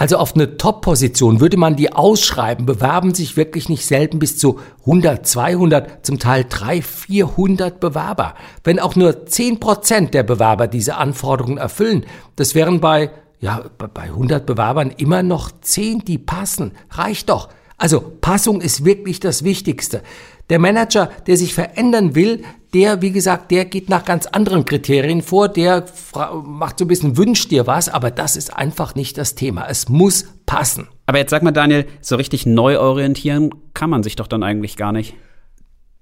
Also 0.00 0.16
auf 0.18 0.36
eine 0.36 0.56
Top-Position 0.56 1.40
würde 1.40 1.56
man 1.56 1.74
die 1.74 1.92
ausschreiben, 1.92 2.66
bewerben 2.66 3.14
sich 3.14 3.36
wirklich 3.36 3.68
nicht 3.68 3.84
selten 3.84 4.20
bis 4.20 4.38
zu 4.38 4.60
100, 4.82 5.26
200, 5.26 6.06
zum 6.06 6.20
Teil 6.20 6.46
300, 6.48 6.84
400 6.84 7.80
Bewerber. 7.80 8.34
Wenn 8.62 8.78
auch 8.78 8.94
nur 8.94 9.26
10 9.26 9.58
Prozent 9.58 10.14
der 10.14 10.22
Bewerber 10.22 10.68
diese 10.68 10.94
Anforderungen 10.98 11.58
erfüllen, 11.58 12.06
das 12.36 12.54
wären 12.54 12.78
bei, 12.80 13.10
ja, 13.40 13.64
bei 13.76 14.04
100 14.04 14.46
Bewerbern 14.46 14.94
immer 14.96 15.24
noch 15.24 15.50
10, 15.62 16.04
die 16.04 16.18
passen. 16.18 16.72
Reicht 16.90 17.28
doch. 17.28 17.48
Also 17.76 18.00
Passung 18.00 18.60
ist 18.60 18.84
wirklich 18.84 19.18
das 19.18 19.42
Wichtigste. 19.42 20.02
Der 20.48 20.60
Manager, 20.60 21.10
der 21.26 21.36
sich 21.36 21.54
verändern 21.54 22.14
will, 22.14 22.44
der, 22.74 23.00
wie 23.00 23.12
gesagt, 23.12 23.50
der 23.50 23.64
geht 23.64 23.88
nach 23.88 24.04
ganz 24.04 24.26
anderen 24.26 24.64
Kriterien 24.64 25.22
vor, 25.22 25.48
der 25.48 25.84
macht 26.44 26.78
so 26.78 26.84
ein 26.84 26.88
bisschen, 26.88 27.16
wünscht 27.16 27.50
dir 27.50 27.66
was, 27.66 27.88
aber 27.88 28.10
das 28.10 28.36
ist 28.36 28.54
einfach 28.54 28.94
nicht 28.94 29.16
das 29.16 29.34
Thema. 29.34 29.66
Es 29.68 29.88
muss 29.88 30.26
passen. 30.44 30.88
Aber 31.06 31.18
jetzt 31.18 31.30
sag 31.30 31.42
mal, 31.42 31.52
Daniel, 31.52 31.86
so 32.00 32.16
richtig 32.16 32.44
neu 32.44 32.78
orientieren 32.78 33.54
kann 33.72 33.90
man 33.90 34.02
sich 34.02 34.16
doch 34.16 34.26
dann 34.26 34.42
eigentlich 34.42 34.76
gar 34.76 34.92
nicht. 34.92 35.14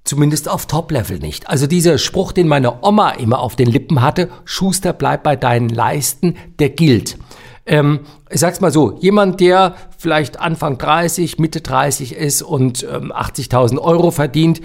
Zumindest 0.02 0.48
auf 0.48 0.66
Top-Level 0.66 1.18
nicht. 1.18 1.48
Also 1.48 1.66
dieser 1.66 1.98
Spruch, 1.98 2.32
den 2.32 2.46
meine 2.48 2.84
Oma 2.84 3.10
immer 3.10 3.40
auf 3.40 3.56
den 3.56 3.68
Lippen 3.68 4.02
hatte, 4.02 4.28
Schuster, 4.44 4.92
bleib 4.92 5.24
bei 5.24 5.34
deinen 5.34 5.68
Leisten, 5.68 6.36
der 6.58 6.70
gilt. 6.70 7.18
Ähm, 7.66 8.00
ich 8.30 8.40
sag's 8.40 8.60
mal 8.60 8.70
so, 8.70 8.98
jemand, 9.00 9.40
der 9.40 9.74
vielleicht 9.98 10.38
Anfang 10.38 10.78
30, 10.78 11.38
Mitte 11.40 11.60
30 11.60 12.14
ist 12.14 12.42
und 12.42 12.84
ähm, 12.84 13.12
80.000 13.12 13.78
Euro 13.78 14.12
verdient, 14.12 14.60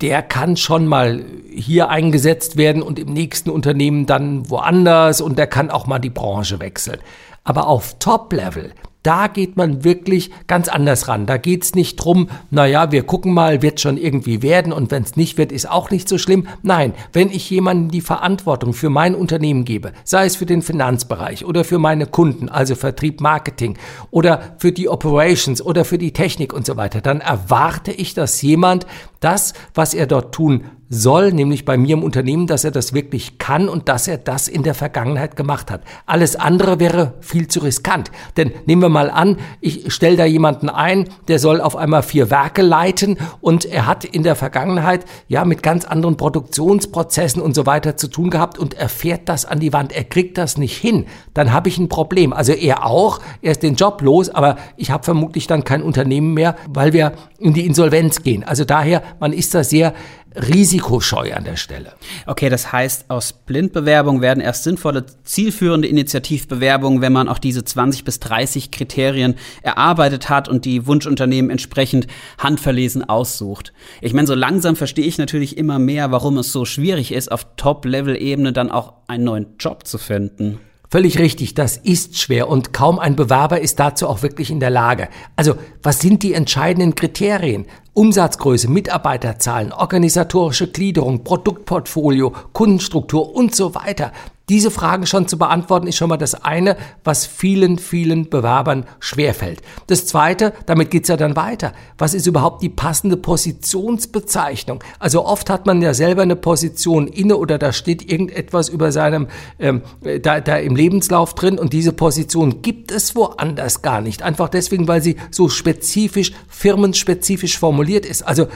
der 0.00 0.22
kann 0.22 0.56
schon 0.56 0.86
mal 0.86 1.24
hier 1.52 1.88
eingesetzt 1.88 2.56
werden 2.56 2.82
und 2.82 2.98
im 2.98 3.12
nächsten 3.12 3.50
Unternehmen 3.50 4.06
dann 4.06 4.48
woanders 4.48 5.20
und 5.20 5.38
der 5.38 5.46
kann 5.46 5.70
auch 5.70 5.86
mal 5.86 5.98
die 5.98 6.10
Branche 6.10 6.60
wechseln. 6.60 6.98
Aber 7.42 7.66
auf 7.66 7.96
Top-Level, 7.98 8.72
da 9.02 9.28
geht 9.28 9.56
man 9.56 9.84
wirklich 9.84 10.30
ganz 10.48 10.68
anders 10.68 11.08
ran. 11.08 11.24
Da 11.24 11.38
geht's 11.38 11.74
nicht 11.74 11.96
drum, 11.96 12.28
naja, 12.50 12.92
wir 12.92 13.04
gucken 13.04 13.32
mal, 13.32 13.62
wird 13.62 13.80
schon 13.80 13.96
irgendwie 13.96 14.42
werden 14.42 14.72
und 14.72 14.90
wenn 14.90 15.02
es 15.02 15.16
nicht 15.16 15.38
wird, 15.38 15.50
ist 15.50 15.70
auch 15.70 15.90
nicht 15.90 16.08
so 16.08 16.18
schlimm. 16.18 16.46
Nein, 16.62 16.92
wenn 17.12 17.30
ich 17.30 17.48
jemandem 17.48 17.90
die 17.90 18.00
Verantwortung 18.00 18.74
für 18.74 18.90
mein 18.90 19.14
Unternehmen 19.14 19.64
gebe, 19.64 19.92
sei 20.04 20.26
es 20.26 20.36
für 20.36 20.46
den 20.46 20.62
Finanzbereich 20.62 21.44
oder 21.44 21.64
für 21.64 21.78
meine 21.78 22.06
Kunden, 22.06 22.48
also 22.48 22.74
Vertrieb, 22.74 23.20
Marketing 23.20 23.78
oder 24.10 24.56
für 24.58 24.72
die 24.72 24.88
Operations 24.88 25.62
oder 25.62 25.84
für 25.84 25.98
die 25.98 26.12
Technik 26.12 26.52
und 26.52 26.66
so 26.66 26.76
weiter, 26.76 27.00
dann 27.00 27.20
erwarte 27.20 27.92
ich, 27.92 28.14
dass 28.14 28.42
jemand 28.42 28.84
das, 29.20 29.54
was 29.74 29.94
er 29.94 30.06
dort 30.06 30.34
tun 30.34 30.64
soll, 30.90 31.32
nämlich 31.32 31.64
bei 31.64 31.76
mir 31.76 31.94
im 31.94 32.02
Unternehmen, 32.02 32.46
dass 32.46 32.64
er 32.64 32.70
das 32.70 32.94
wirklich 32.94 33.38
kann 33.38 33.68
und 33.68 33.88
dass 33.88 34.08
er 34.08 34.16
das 34.16 34.48
in 34.48 34.62
der 34.62 34.74
Vergangenheit 34.74 35.36
gemacht 35.36 35.70
hat. 35.70 35.82
Alles 36.06 36.36
andere 36.36 36.80
wäre 36.80 37.14
viel 37.20 37.48
zu 37.48 37.60
riskant. 37.60 38.10
Denn 38.36 38.52
nehmen 38.66 38.82
wir 38.82 38.88
mal 38.88 39.10
an, 39.10 39.36
ich 39.60 39.92
stelle 39.92 40.16
da 40.16 40.24
jemanden 40.24 40.70
ein, 40.70 41.08
der 41.28 41.38
soll 41.38 41.60
auf 41.60 41.76
einmal 41.76 42.02
vier 42.02 42.30
Werke 42.30 42.62
leiten 42.62 43.18
und 43.40 43.66
er 43.66 43.86
hat 43.86 44.04
in 44.04 44.22
der 44.22 44.34
Vergangenheit 44.34 45.04
ja 45.28 45.44
mit 45.44 45.62
ganz 45.62 45.84
anderen 45.84 46.16
Produktionsprozessen 46.16 47.42
und 47.42 47.54
so 47.54 47.66
weiter 47.66 47.96
zu 47.96 48.08
tun 48.08 48.30
gehabt 48.30 48.58
und 48.58 48.74
er 48.74 48.88
fährt 48.88 49.28
das 49.28 49.44
an 49.44 49.60
die 49.60 49.72
Wand. 49.72 49.92
Er 49.92 50.04
kriegt 50.04 50.38
das 50.38 50.56
nicht 50.56 50.76
hin. 50.76 51.06
Dann 51.34 51.52
habe 51.52 51.68
ich 51.68 51.78
ein 51.78 51.88
Problem. 51.88 52.32
Also 52.32 52.52
er 52.52 52.86
auch, 52.86 53.20
er 53.42 53.52
ist 53.52 53.62
den 53.62 53.74
Job 53.74 54.00
los, 54.00 54.30
aber 54.30 54.56
ich 54.76 54.90
habe 54.90 55.04
vermutlich 55.04 55.46
dann 55.46 55.64
kein 55.64 55.82
Unternehmen 55.82 56.32
mehr, 56.32 56.56
weil 56.68 56.94
wir 56.94 57.12
in 57.38 57.52
die 57.52 57.66
Insolvenz 57.66 58.22
gehen. 58.22 58.42
Also 58.42 58.64
daher, 58.64 59.02
man 59.20 59.32
ist 59.32 59.54
da 59.54 59.64
sehr 59.64 59.94
risikoscheu 60.34 61.32
an 61.34 61.44
der 61.44 61.56
Stelle. 61.56 61.92
Okay, 62.26 62.48
das 62.48 62.72
heißt, 62.72 63.10
aus 63.10 63.32
Blindbewerbung 63.32 64.20
werden 64.20 64.40
erst 64.40 64.64
sinnvolle, 64.64 65.06
zielführende 65.24 65.88
Initiativbewerbungen, 65.88 67.00
wenn 67.00 67.12
man 67.12 67.28
auch 67.28 67.38
diese 67.38 67.64
20 67.64 68.04
bis 68.04 68.20
30 68.20 68.70
Kriterien 68.70 69.34
erarbeitet 69.62 70.28
hat 70.28 70.48
und 70.48 70.64
die 70.64 70.86
Wunschunternehmen 70.86 71.50
entsprechend 71.50 72.06
handverlesen 72.38 73.08
aussucht. 73.08 73.72
Ich 74.00 74.12
meine, 74.12 74.26
so 74.26 74.34
langsam 74.34 74.76
verstehe 74.76 75.06
ich 75.06 75.18
natürlich 75.18 75.56
immer 75.56 75.78
mehr, 75.78 76.12
warum 76.12 76.38
es 76.38 76.52
so 76.52 76.64
schwierig 76.64 77.12
ist, 77.12 77.32
auf 77.32 77.46
Top-Level-Ebene 77.56 78.52
dann 78.52 78.70
auch 78.70 78.94
einen 79.06 79.24
neuen 79.24 79.46
Job 79.58 79.86
zu 79.86 79.98
finden. 79.98 80.60
Völlig 80.90 81.18
richtig, 81.18 81.52
das 81.52 81.76
ist 81.76 82.18
schwer 82.18 82.48
und 82.48 82.72
kaum 82.72 82.98
ein 82.98 83.14
Bewerber 83.14 83.60
ist 83.60 83.78
dazu 83.78 84.08
auch 84.08 84.22
wirklich 84.22 84.50
in 84.50 84.58
der 84.58 84.70
Lage. 84.70 85.08
Also, 85.36 85.56
was 85.82 86.00
sind 86.00 86.22
die 86.22 86.32
entscheidenden 86.32 86.94
Kriterien? 86.94 87.66
Umsatzgröße, 87.92 88.70
Mitarbeiterzahlen, 88.70 89.74
organisatorische 89.74 90.68
Gliederung, 90.68 91.24
Produktportfolio, 91.24 92.32
Kundenstruktur 92.54 93.34
und 93.34 93.54
so 93.54 93.74
weiter. 93.74 94.12
Diese 94.48 94.70
Fragen 94.70 95.06
schon 95.06 95.28
zu 95.28 95.36
beantworten, 95.36 95.86
ist 95.86 95.96
schon 95.96 96.08
mal 96.08 96.16
das 96.16 96.34
eine, 96.34 96.76
was 97.04 97.26
vielen, 97.26 97.78
vielen 97.78 98.30
Bewerbern 98.30 98.86
schwerfällt. 98.98 99.60
Das 99.88 100.06
zweite, 100.06 100.54
damit 100.64 100.90
geht's 100.90 101.08
ja 101.08 101.16
dann 101.18 101.36
weiter. 101.36 101.72
Was 101.98 102.14
ist 102.14 102.26
überhaupt 102.26 102.62
die 102.62 102.70
passende 102.70 103.16
Positionsbezeichnung? 103.16 104.82
Also 104.98 105.26
oft 105.26 105.50
hat 105.50 105.66
man 105.66 105.82
ja 105.82 105.92
selber 105.92 106.22
eine 106.22 106.36
Position 106.36 107.08
inne 107.08 107.36
oder 107.36 107.58
da 107.58 107.72
steht 107.72 108.10
irgendetwas 108.10 108.70
über 108.70 108.90
seinem, 108.90 109.28
ähm, 109.58 109.82
da, 110.22 110.40
da 110.40 110.56
im 110.56 110.76
Lebenslauf 110.76 111.34
drin 111.34 111.58
und 111.58 111.72
diese 111.74 111.92
Position 111.92 112.62
gibt 112.62 112.90
es 112.90 113.14
woanders 113.14 113.82
gar 113.82 114.00
nicht. 114.00 114.22
Einfach 114.22 114.48
deswegen, 114.48 114.88
weil 114.88 115.02
sie 115.02 115.16
so 115.30 115.48
spezifisch, 115.48 116.32
firmenspezifisch 116.48 117.58
formuliert 117.58 118.06
ist. 118.06 118.22
Also 118.22 118.44
äh, 118.44 118.48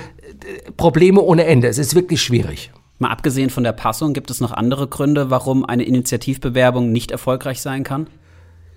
Probleme 0.76 1.20
ohne 1.20 1.44
Ende. 1.44 1.68
Es 1.68 1.78
ist 1.78 1.94
wirklich 1.94 2.22
schwierig. 2.22 2.70
Mal 3.02 3.10
abgesehen 3.10 3.50
von 3.50 3.64
der 3.64 3.72
Passung, 3.72 4.12
gibt 4.12 4.30
es 4.30 4.40
noch 4.40 4.52
andere 4.52 4.86
Gründe, 4.86 5.28
warum 5.28 5.64
eine 5.64 5.82
Initiativbewerbung 5.82 6.92
nicht 6.92 7.10
erfolgreich 7.10 7.60
sein 7.60 7.82
kann? 7.82 8.06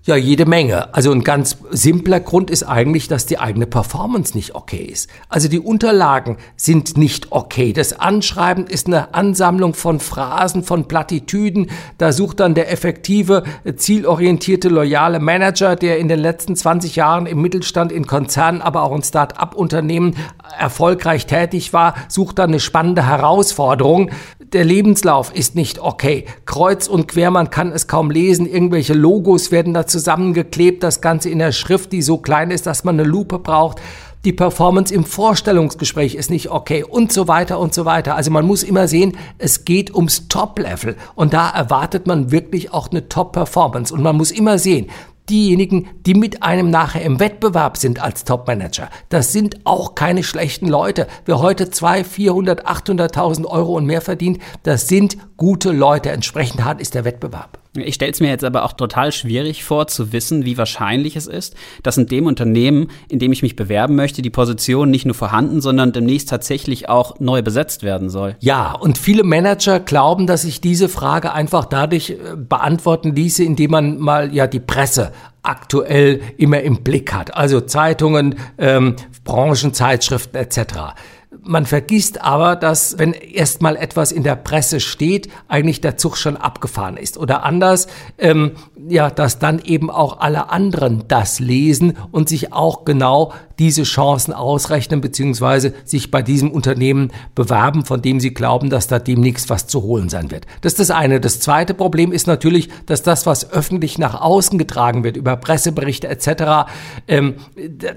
Ja, 0.07 0.15
jede 0.15 0.45
Menge. 0.45 0.93
Also 0.93 1.11
ein 1.11 1.23
ganz 1.23 1.57
simpler 1.71 2.19
Grund 2.19 2.51
ist 2.51 2.61
eigentlich, 2.61 3.07
dass 3.07 3.25
die 3.25 3.39
eigene 3.39 3.65
Performance 3.65 4.37
nicht 4.37 4.53
okay 4.53 4.83
ist. 4.83 5.09
Also 5.29 5.47
die 5.47 5.59
Unterlagen 5.59 6.37
sind 6.55 6.95
nicht 6.95 7.31
okay. 7.31 7.73
Das 7.73 7.99
Anschreiben 7.99 8.67
ist 8.67 8.85
eine 8.85 9.15
Ansammlung 9.15 9.73
von 9.73 9.99
Phrasen, 9.99 10.61
von 10.61 10.87
Plattitüden. 10.87 11.71
Da 11.97 12.11
sucht 12.11 12.39
dann 12.39 12.53
der 12.53 12.71
effektive, 12.71 13.45
zielorientierte, 13.77 14.69
loyale 14.69 15.19
Manager, 15.19 15.75
der 15.75 15.97
in 15.97 16.07
den 16.07 16.19
letzten 16.19 16.55
20 16.55 16.95
Jahren 16.95 17.25
im 17.25 17.41
Mittelstand, 17.41 17.91
in 17.91 18.05
Konzernen, 18.05 18.61
aber 18.61 18.83
auch 18.83 18.95
in 18.95 19.01
Start-up-Unternehmen 19.01 20.17
erfolgreich 20.59 21.25
tätig 21.25 21.73
war, 21.73 21.95
sucht 22.09 22.37
dann 22.37 22.51
eine 22.51 22.59
spannende 22.59 23.07
Herausforderung. 23.07 24.11
Der 24.53 24.63
Lebenslauf 24.63 25.33
ist 25.33 25.55
nicht 25.55 25.79
okay. 25.79 26.25
Kreuz 26.45 26.87
und 26.87 27.07
quer, 27.07 27.31
man 27.31 27.49
kann 27.49 27.71
es 27.71 27.87
kaum 27.87 28.11
lesen. 28.11 28.45
Irgendwelche 28.45 28.93
Logos 28.93 29.51
werden 29.51 29.73
dazu 29.73 29.94
zusammengeklebt, 29.95 30.83
das 30.83 30.99
Ganze 30.99 31.29
in 31.29 31.39
der 31.39 31.53
Schrift, 31.53 31.93
die 31.93 32.01
so 32.01 32.17
klein 32.17 32.51
ist, 32.51 32.65
dass 32.65 32.83
man 32.83 32.99
eine 32.99 33.07
Lupe 33.07 33.39
braucht. 33.39 33.79
Die 34.25 34.33
Performance 34.33 34.93
im 34.93 35.05
Vorstellungsgespräch 35.05 36.15
ist 36.15 36.29
nicht 36.29 36.51
okay 36.51 36.83
und 36.83 37.13
so 37.13 37.29
weiter 37.29 37.59
und 37.59 37.73
so 37.73 37.85
weiter. 37.85 38.15
Also 38.15 38.29
man 38.29 38.45
muss 38.45 38.63
immer 38.63 38.89
sehen, 38.89 39.15
es 39.37 39.63
geht 39.63 39.95
ums 39.95 40.27
Top-Level 40.27 40.97
und 41.15 41.31
da 41.31 41.49
erwartet 41.49 42.07
man 42.07 42.31
wirklich 42.31 42.73
auch 42.73 42.91
eine 42.91 43.07
Top-Performance 43.07 43.93
und 43.93 44.03
man 44.03 44.17
muss 44.17 44.31
immer 44.31 44.59
sehen, 44.59 44.87
diejenigen, 45.29 45.87
die 46.05 46.13
mit 46.13 46.43
einem 46.43 46.69
nachher 46.69 47.03
im 47.03 47.21
Wettbewerb 47.21 47.77
sind 47.77 48.03
als 48.03 48.25
Topmanager, 48.25 48.89
das 49.07 49.31
sind 49.31 49.65
auch 49.65 49.95
keine 49.95 50.23
schlechten 50.23 50.67
Leute. 50.67 51.07
Wer 51.25 51.39
heute 51.39 51.69
2, 51.69 52.03
400, 52.03 52.67
800.000 52.67 53.45
Euro 53.45 53.77
und 53.77 53.85
mehr 53.85 54.01
verdient, 54.01 54.39
das 54.63 54.89
sind 54.89 55.17
gute 55.37 55.71
Leute. 55.71 56.09
Entsprechend 56.09 56.65
hart 56.65 56.81
ist 56.81 56.95
der 56.95 57.05
Wettbewerb. 57.05 57.64
Ich 57.75 57.95
stelle 57.95 58.11
es 58.11 58.19
mir 58.19 58.29
jetzt 58.29 58.43
aber 58.43 58.63
auch 58.63 58.73
total 58.73 59.11
schwierig 59.11 59.63
vor, 59.63 59.87
zu 59.87 60.13
wissen, 60.13 60.45
wie 60.45 60.57
wahrscheinlich 60.57 61.15
es 61.15 61.27
ist, 61.27 61.55
dass 61.83 61.97
in 61.97 62.07
dem 62.07 62.25
Unternehmen, 62.25 62.89
in 63.09 63.19
dem 63.19 63.31
ich 63.31 63.41
mich 63.41 63.55
bewerben 63.55 63.95
möchte, 63.95 64.21
die 64.21 64.29
Position 64.29 64.89
nicht 64.91 65.05
nur 65.05 65.15
vorhanden, 65.15 65.61
sondern 65.61 65.91
demnächst 65.91 66.29
tatsächlich 66.29 66.89
auch 66.89 67.19
neu 67.19 67.41
besetzt 67.41 67.83
werden 67.83 68.09
soll. 68.09 68.35
Ja, 68.39 68.73
und 68.73 68.97
viele 68.97 69.23
Manager 69.23 69.79
glauben, 69.79 70.27
dass 70.27 70.43
sich 70.43 70.61
diese 70.61 70.89
Frage 70.89 71.33
einfach 71.33 71.65
dadurch 71.65 72.11
äh, 72.11 72.15
beantworten 72.35 73.15
ließe, 73.15 73.43
indem 73.43 73.71
man 73.71 73.99
mal 73.99 74.33
ja 74.33 74.47
die 74.47 74.59
Presse 74.59 75.11
aktuell 75.45 76.21
immer 76.37 76.61
im 76.61 76.83
Blick 76.83 77.13
hat. 77.13 77.35
Also 77.35 77.61
Zeitungen, 77.61 78.35
ähm, 78.57 78.95
Branchenzeitschriften 79.23 80.39
etc. 80.39 80.95
Man 81.43 81.65
vergisst 81.65 82.21
aber, 82.21 82.55
dass 82.55 82.97
wenn 82.97 83.13
erstmal 83.13 83.75
etwas 83.75 84.11
in 84.11 84.23
der 84.23 84.35
Presse 84.35 84.79
steht, 84.79 85.29
eigentlich 85.47 85.81
der 85.81 85.97
Zug 85.97 86.17
schon 86.17 86.37
abgefahren 86.37 86.97
ist. 86.97 87.17
Oder 87.17 87.43
anders, 87.43 87.87
ähm, 88.17 88.51
ja, 88.87 89.09
dass 89.09 89.39
dann 89.39 89.59
eben 89.59 89.89
auch 89.89 90.19
alle 90.19 90.49
anderen 90.49 91.03
das 91.07 91.39
lesen 91.39 91.97
und 92.11 92.29
sich 92.29 92.53
auch 92.53 92.85
genau 92.85 93.33
diese 93.59 93.83
Chancen 93.83 94.33
ausrechnen, 94.33 95.01
beziehungsweise 95.01 95.73
sich 95.85 96.11
bei 96.11 96.21
diesem 96.21 96.51
Unternehmen 96.51 97.11
bewerben, 97.35 97.85
von 97.85 98.01
dem 98.01 98.19
sie 98.19 98.33
glauben, 98.33 98.69
dass 98.69 98.87
da 98.87 98.99
demnächst 98.99 99.49
was 99.49 99.67
zu 99.67 99.83
holen 99.83 100.09
sein 100.09 100.31
wird. 100.31 100.45
Das 100.61 100.73
ist 100.73 100.79
das 100.79 100.91
eine. 100.91 101.19
Das 101.19 101.39
zweite 101.39 101.73
Problem 101.73 102.11
ist 102.11 102.27
natürlich, 102.27 102.69
dass 102.85 103.03
das, 103.03 103.25
was 103.25 103.51
öffentlich 103.51 103.97
nach 103.97 104.19
außen 104.21 104.57
getragen 104.57 105.03
wird, 105.03 105.17
über 105.17 105.35
Presseberichte 105.37 106.07
etc., 106.07 106.69
ähm, 107.07 107.35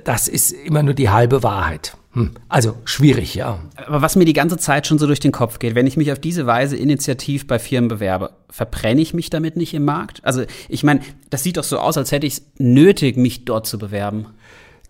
das 0.05 0.29
ist 0.29 0.53
immer 0.53 0.83
nur 0.83 0.95
die 0.95 1.11
halbe 1.11 1.43
Wahrheit. 1.43 1.97
Hm, 2.19 2.33
also 2.49 2.75
schwierig, 2.85 3.37
ja. 3.37 3.61
Aber 3.87 4.03
was 4.03 4.17
mir 4.17 4.25
die 4.25 4.33
ganze 4.33 4.57
Zeit 4.57 4.89
schon 4.89 4.99
so 4.99 5.07
durch 5.07 5.21
den 5.21 5.31
Kopf 5.31 5.61
geht, 5.61 5.77
wenn 5.77 5.87
ich 5.87 5.97
mich 5.97 6.11
auf 6.11 6.19
diese 6.19 6.47
Weise 6.47 6.77
initiativ 6.77 7.47
bei 7.47 7.61
Firmen 7.61 7.87
bewerbe, 7.87 8.33
verbrenne 8.51 9.01
ich 9.01 9.15
mich 9.15 9.31
damit 9.31 9.57
nicht 9.57 9.73
im 9.73 9.85
Markt? 9.85 10.25
Also 10.25 10.43
ich 10.69 10.83
meine, 10.83 11.01
das 11.31 11.45
sieht 11.45 11.59
doch 11.59 11.65
so 11.65 11.79
aus, 11.79 11.97
als 11.97 12.11
hätte 12.11 12.27
ich 12.27 12.33
es 12.33 12.43
nötig, 12.59 13.17
mich 13.17 13.45
dort 13.45 13.69
zu 13.69 13.79
bewerben. 13.79 14.27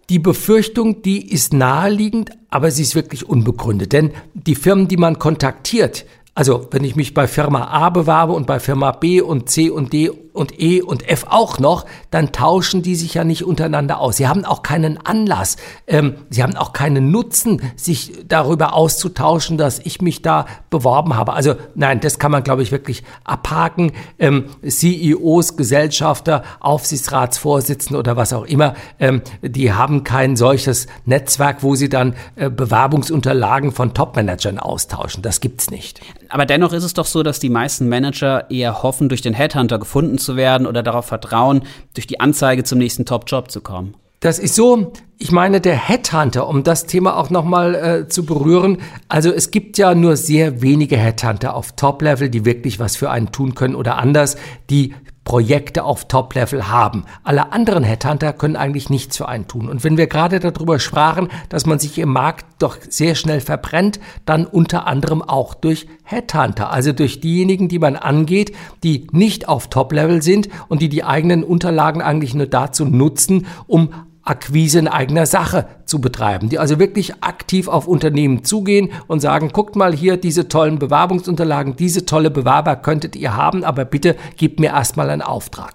Die 0.08 0.18
Befürchtung, 0.18 1.02
die 1.02 1.30
ist 1.30 1.52
naheliegend, 1.52 2.30
aber 2.48 2.70
sie 2.70 2.80
ist 2.80 2.94
wirklich 2.94 3.28
unbegründet. 3.28 3.92
Denn 3.92 4.12
die 4.32 4.54
Firmen, 4.54 4.88
die 4.88 4.96
man 4.96 5.18
kontaktiert, 5.18 6.06
also 6.34 6.66
wenn 6.70 6.84
ich 6.84 6.96
mich 6.96 7.12
bei 7.12 7.26
Firma 7.26 7.66
A 7.66 7.90
bewerbe 7.90 8.32
und 8.32 8.46
bei 8.46 8.58
Firma 8.58 8.92
B 8.92 9.20
und 9.20 9.50
C 9.50 9.68
und 9.68 9.92
D 9.92 10.10
und 10.38 10.58
E 10.60 10.80
und 10.80 11.06
F 11.08 11.26
auch 11.28 11.58
noch, 11.58 11.84
dann 12.10 12.32
tauschen 12.32 12.82
die 12.82 12.94
sich 12.94 13.14
ja 13.14 13.24
nicht 13.24 13.44
untereinander 13.44 13.98
aus. 13.98 14.16
Sie 14.16 14.28
haben 14.28 14.44
auch 14.44 14.62
keinen 14.62 15.04
Anlass, 15.04 15.56
ähm, 15.86 16.14
sie 16.30 16.42
haben 16.42 16.56
auch 16.56 16.72
keinen 16.72 17.10
Nutzen, 17.10 17.60
sich 17.76 18.12
darüber 18.26 18.72
auszutauschen, 18.74 19.58
dass 19.58 19.80
ich 19.80 20.00
mich 20.00 20.22
da 20.22 20.46
beworben 20.70 21.16
habe. 21.16 21.32
Also 21.32 21.56
nein, 21.74 22.00
das 22.00 22.18
kann 22.18 22.30
man, 22.30 22.44
glaube 22.44 22.62
ich, 22.62 22.70
wirklich 22.72 23.02
abhaken. 23.24 23.92
Ähm, 24.18 24.44
CEOs, 24.66 25.56
Gesellschafter, 25.56 26.44
Aufsichtsratsvorsitzende 26.60 27.98
oder 27.98 28.16
was 28.16 28.32
auch 28.32 28.44
immer, 28.44 28.74
ähm, 29.00 29.22
die 29.42 29.72
haben 29.72 30.04
kein 30.04 30.36
solches 30.36 30.86
Netzwerk, 31.04 31.62
wo 31.62 31.74
sie 31.74 31.88
dann 31.88 32.14
äh, 32.36 32.48
Bewerbungsunterlagen 32.48 33.72
von 33.72 33.92
Topmanagern 33.92 34.58
austauschen. 34.58 35.22
Das 35.22 35.40
gibt's 35.40 35.70
nicht. 35.70 36.00
Aber 36.28 36.46
dennoch 36.46 36.72
ist 36.72 36.84
es 36.84 36.94
doch 36.94 37.06
so, 37.06 37.22
dass 37.22 37.40
die 37.40 37.50
meisten 37.50 37.88
Manager 37.88 38.50
eher 38.50 38.82
hoffen, 38.82 39.08
durch 39.08 39.22
den 39.22 39.34
Headhunter 39.34 39.78
gefunden 39.78 40.18
zu 40.18 40.27
werden 40.36 40.66
oder 40.66 40.82
darauf 40.82 41.06
vertrauen, 41.06 41.62
durch 41.94 42.06
die 42.06 42.20
Anzeige 42.20 42.64
zum 42.64 42.78
nächsten 42.78 43.04
Top-Job 43.04 43.50
zu 43.50 43.60
kommen. 43.60 43.94
Das 44.20 44.40
ist 44.40 44.56
so, 44.56 44.92
ich 45.16 45.30
meine, 45.30 45.60
der 45.60 45.76
Headhunter, 45.76 46.48
um 46.48 46.64
das 46.64 46.86
Thema 46.86 47.16
auch 47.16 47.30
nochmal 47.30 47.74
äh, 47.74 48.08
zu 48.08 48.26
berühren, 48.26 48.78
also 49.08 49.32
es 49.32 49.52
gibt 49.52 49.78
ja 49.78 49.94
nur 49.94 50.16
sehr 50.16 50.60
wenige 50.60 50.96
Headhunter 50.96 51.54
auf 51.54 51.72
Top-Level, 51.72 52.28
die 52.28 52.44
wirklich 52.44 52.80
was 52.80 52.96
für 52.96 53.10
einen 53.10 53.30
tun 53.30 53.54
können 53.54 53.76
oder 53.76 53.96
anders, 53.96 54.36
die 54.70 54.94
Projekte 55.28 55.84
auf 55.84 56.08
Top-Level 56.08 56.68
haben. 56.68 57.04
Alle 57.22 57.52
anderen 57.52 57.84
Headhunter 57.84 58.32
können 58.32 58.56
eigentlich 58.56 58.88
nichts 58.88 59.18
für 59.18 59.28
einen 59.28 59.46
tun. 59.46 59.68
Und 59.68 59.84
wenn 59.84 59.98
wir 59.98 60.06
gerade 60.06 60.40
darüber 60.40 60.78
sprachen, 60.78 61.28
dass 61.50 61.66
man 61.66 61.78
sich 61.78 61.98
im 61.98 62.08
Markt 62.08 62.46
doch 62.58 62.78
sehr 62.88 63.14
schnell 63.14 63.42
verbrennt, 63.42 64.00
dann 64.24 64.46
unter 64.46 64.86
anderem 64.86 65.20
auch 65.20 65.52
durch 65.52 65.86
Headhunter, 66.02 66.72
also 66.72 66.92
durch 66.94 67.20
diejenigen, 67.20 67.68
die 67.68 67.78
man 67.78 67.96
angeht, 67.96 68.56
die 68.82 69.06
nicht 69.12 69.50
auf 69.50 69.68
Top-Level 69.68 70.22
sind 70.22 70.48
und 70.68 70.80
die 70.80 70.88
die 70.88 71.04
eigenen 71.04 71.44
Unterlagen 71.44 72.00
eigentlich 72.00 72.32
nur 72.32 72.46
dazu 72.46 72.86
nutzen, 72.86 73.46
um 73.66 73.90
Akquise 74.28 74.78
in 74.78 74.88
eigener 74.88 75.26
Sache 75.26 75.66
zu 75.84 76.00
betreiben, 76.00 76.48
die 76.48 76.58
also 76.58 76.78
wirklich 76.78 77.22
aktiv 77.22 77.68
auf 77.68 77.86
Unternehmen 77.86 78.44
zugehen 78.44 78.90
und 79.06 79.20
sagen, 79.20 79.50
guckt 79.52 79.76
mal 79.76 79.94
hier 79.94 80.16
diese 80.16 80.48
tollen 80.48 80.78
Bewerbungsunterlagen, 80.78 81.76
diese 81.76 82.04
tolle 82.06 82.30
Bewerber 82.30 82.76
könntet 82.76 83.16
ihr 83.16 83.36
haben, 83.36 83.64
aber 83.64 83.84
bitte 83.84 84.16
gebt 84.36 84.60
mir 84.60 84.68
erstmal 84.68 85.10
einen 85.10 85.22
Auftrag. 85.22 85.74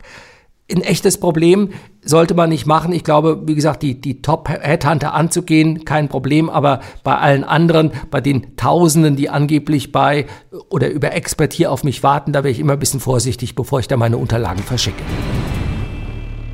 Ein 0.72 0.81
echtes 0.81 1.19
Problem 1.19 1.69
sollte 2.03 2.36
man 2.36 2.50
nicht 2.50 2.65
machen. 2.65 2.93
Ich 2.93 3.03
glaube, 3.03 3.43
wie 3.45 3.55
gesagt, 3.55 3.83
die, 3.83 4.00
die 4.00 4.22
Top-Headhunter 4.22 5.13
anzugehen, 5.13 5.83
kein 5.83 6.07
Problem, 6.07 6.50
aber 6.50 6.79
bei 7.03 7.17
allen 7.17 7.43
anderen, 7.43 7.91
bei 8.10 8.22
den 8.22 8.55
Tausenden, 8.55 9.15
die 9.15 9.29
angeblich 9.29 9.91
bei 9.91 10.25
oder 10.69 10.89
über 10.89 11.13
Expert 11.13 11.53
hier 11.53 11.72
auf 11.72 11.83
mich 11.83 12.01
warten, 12.01 12.31
da 12.31 12.43
wäre 12.43 12.51
ich 12.51 12.60
immer 12.60 12.74
ein 12.74 12.79
bisschen 12.79 13.01
vorsichtig, 13.01 13.55
bevor 13.55 13.79
ich 13.79 13.88
da 13.88 13.98
meine 13.98 14.17
Unterlagen 14.17 14.63
verschicke. 14.63 15.03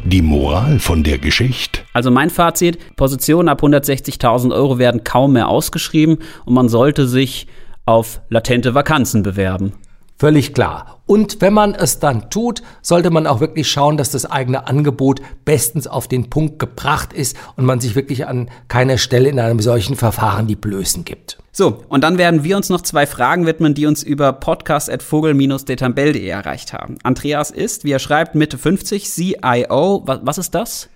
Die 0.06 0.22
Moral 0.22 0.80
von 0.80 1.04
der 1.04 1.18
Geschichte? 1.18 1.82
Also 1.94 2.10
mein 2.10 2.30
Fazit, 2.30 2.96
Positionen 2.96 3.50
ab 3.50 3.62
160.000 3.62 4.54
Euro 4.54 4.80
werden 4.80 5.04
kaum 5.04 5.34
mehr 5.34 5.50
ausgeschrieben 5.50 6.20
und 6.46 6.54
man 6.54 6.70
sollte 6.70 7.08
sich 7.08 7.48
auf 7.86 8.22
latente 8.30 8.74
Vakanzen 8.74 9.24
bewerben. 9.24 9.74
Völlig 10.20 10.54
klar. 10.54 11.02
Und 11.06 11.40
wenn 11.40 11.54
man 11.54 11.74
es 11.74 12.00
dann 12.00 12.30
tut, 12.30 12.62
sollte 12.82 13.10
man 13.10 13.26
auch 13.26 13.40
wirklich 13.40 13.72
schauen, 13.72 13.96
dass 13.96 14.12
das 14.12 14.30
eigene 14.30 14.68
Angebot 14.68 15.22
bestens 15.46 15.88
auf 15.88 16.10
den 16.10 16.30
Punkt 16.30 16.60
gebracht 16.60 17.14
ist 17.14 17.38
und 17.56 17.64
man 17.64 17.80
sich 17.80 17.96
wirklich 17.96 18.28
an 18.28 18.50
keiner 18.68 18.98
Stelle 18.98 19.30
in 19.30 19.40
einem 19.40 19.62
solchen 19.62 19.96
Verfahren 19.96 20.46
die 20.46 20.58
Blößen 20.58 21.06
gibt. 21.06 21.38
So, 21.54 21.86
und 21.88 22.04
dann 22.04 22.18
werden 22.18 22.44
wir 22.44 22.58
uns 22.58 22.68
noch 22.68 22.82
zwei 22.82 23.08
Fragen 23.08 23.46
widmen, 23.46 23.74
die 23.74 23.86
uns 23.86 24.04
über 24.04 24.34
podcast.vogel-detambell.de 24.34 26.28
erreicht 26.28 26.74
haben. 26.74 26.98
Andreas 27.04 27.50
ist, 27.50 27.86
wie 27.86 27.94
er 27.94 28.00
schreibt, 28.00 28.36
Mitte 28.36 28.58
50, 28.58 29.10
CIO. 29.10 30.04
Was, 30.06 30.20
was 30.24 30.38
ist 30.38 30.54
das? 30.54 30.90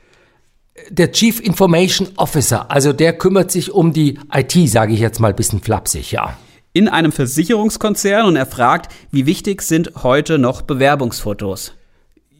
Der 0.89 1.13
Chief 1.13 1.39
Information 1.39 2.09
Officer, 2.17 2.69
also 2.69 2.91
der 2.91 3.13
kümmert 3.13 3.51
sich 3.51 3.71
um 3.71 3.93
die 3.93 4.19
IT, 4.33 4.69
sage 4.69 4.91
ich 4.93 4.99
jetzt 4.99 5.21
mal 5.21 5.29
ein 5.29 5.35
bisschen 5.37 5.61
flapsig, 5.61 6.11
ja 6.11 6.35
in 6.73 6.89
einem 6.89 7.11
Versicherungskonzern 7.11 8.25
und 8.25 8.35
er 8.35 8.47
fragt, 8.47 8.91
wie 9.11 9.25
wichtig 9.25 9.61
sind 9.61 9.91
heute 10.03 10.39
noch 10.39 10.63
Bewerbungsfotos? 10.63 11.73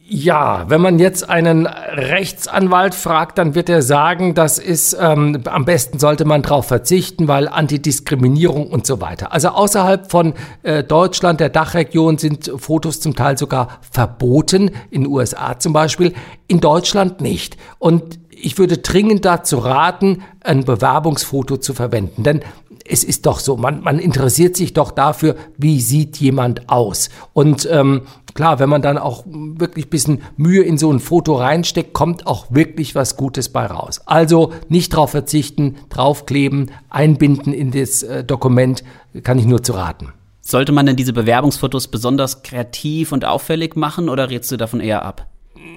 Ja, 0.06 0.68
wenn 0.68 0.82
man 0.82 0.98
jetzt 0.98 1.30
einen 1.30 1.66
Rechtsanwalt 1.66 2.94
fragt, 2.94 3.38
dann 3.38 3.54
wird 3.54 3.70
er 3.70 3.80
sagen, 3.80 4.34
das 4.34 4.58
ist 4.58 4.94
ähm, 5.00 5.40
am 5.46 5.64
besten 5.64 5.98
sollte 5.98 6.26
man 6.26 6.42
darauf 6.42 6.66
verzichten, 6.66 7.26
weil 7.26 7.48
Antidiskriminierung 7.48 8.66
und 8.66 8.86
so 8.86 9.00
weiter. 9.00 9.32
Also 9.32 9.48
außerhalb 9.48 10.10
von 10.10 10.34
äh, 10.62 10.84
Deutschland, 10.84 11.40
der 11.40 11.48
Dachregion, 11.48 12.18
sind 12.18 12.52
Fotos 12.54 13.00
zum 13.00 13.16
Teil 13.16 13.38
sogar 13.38 13.78
verboten, 13.90 14.72
in 14.90 15.04
den 15.04 15.06
USA 15.10 15.58
zum 15.58 15.72
Beispiel, 15.72 16.12
in 16.48 16.60
Deutschland 16.60 17.22
nicht. 17.22 17.56
Und 17.78 18.18
ich 18.28 18.58
würde 18.58 18.76
dringend 18.76 19.24
dazu 19.24 19.56
raten, 19.56 20.22
ein 20.40 20.64
Bewerbungsfoto 20.64 21.56
zu 21.56 21.72
verwenden. 21.72 22.24
Denn 22.24 22.40
es 22.86 23.02
ist 23.02 23.26
doch 23.26 23.38
so, 23.38 23.56
man, 23.56 23.82
man 23.82 23.98
interessiert 23.98 24.56
sich 24.56 24.74
doch 24.74 24.90
dafür, 24.90 25.36
wie 25.56 25.80
sieht 25.80 26.18
jemand 26.18 26.68
aus. 26.68 27.08
Und 27.32 27.66
ähm, 27.70 28.02
klar, 28.34 28.58
wenn 28.58 28.68
man 28.68 28.82
dann 28.82 28.98
auch 28.98 29.24
wirklich 29.26 29.88
bisschen 29.88 30.22
Mühe 30.36 30.62
in 30.62 30.76
so 30.76 30.92
ein 30.92 31.00
Foto 31.00 31.36
reinsteckt, 31.36 31.94
kommt 31.94 32.26
auch 32.26 32.46
wirklich 32.50 32.94
was 32.94 33.16
Gutes 33.16 33.48
bei 33.48 33.66
raus. 33.66 34.02
Also 34.06 34.52
nicht 34.68 34.94
drauf 34.94 35.10
verzichten, 35.10 35.76
draufkleben, 35.88 36.70
einbinden 36.90 37.52
in 37.52 37.70
das 37.70 38.02
äh, 38.02 38.22
Dokument, 38.22 38.84
kann 39.22 39.38
ich 39.38 39.46
nur 39.46 39.62
zu 39.62 39.72
raten. 39.72 40.12
Sollte 40.40 40.72
man 40.72 40.84
denn 40.84 40.96
diese 40.96 41.14
Bewerbungsfotos 41.14 41.88
besonders 41.88 42.42
kreativ 42.42 43.12
und 43.12 43.24
auffällig 43.24 43.76
machen 43.76 44.10
oder 44.10 44.28
rätst 44.28 44.52
du 44.52 44.58
davon 44.58 44.80
eher 44.80 45.02
ab? 45.02 45.26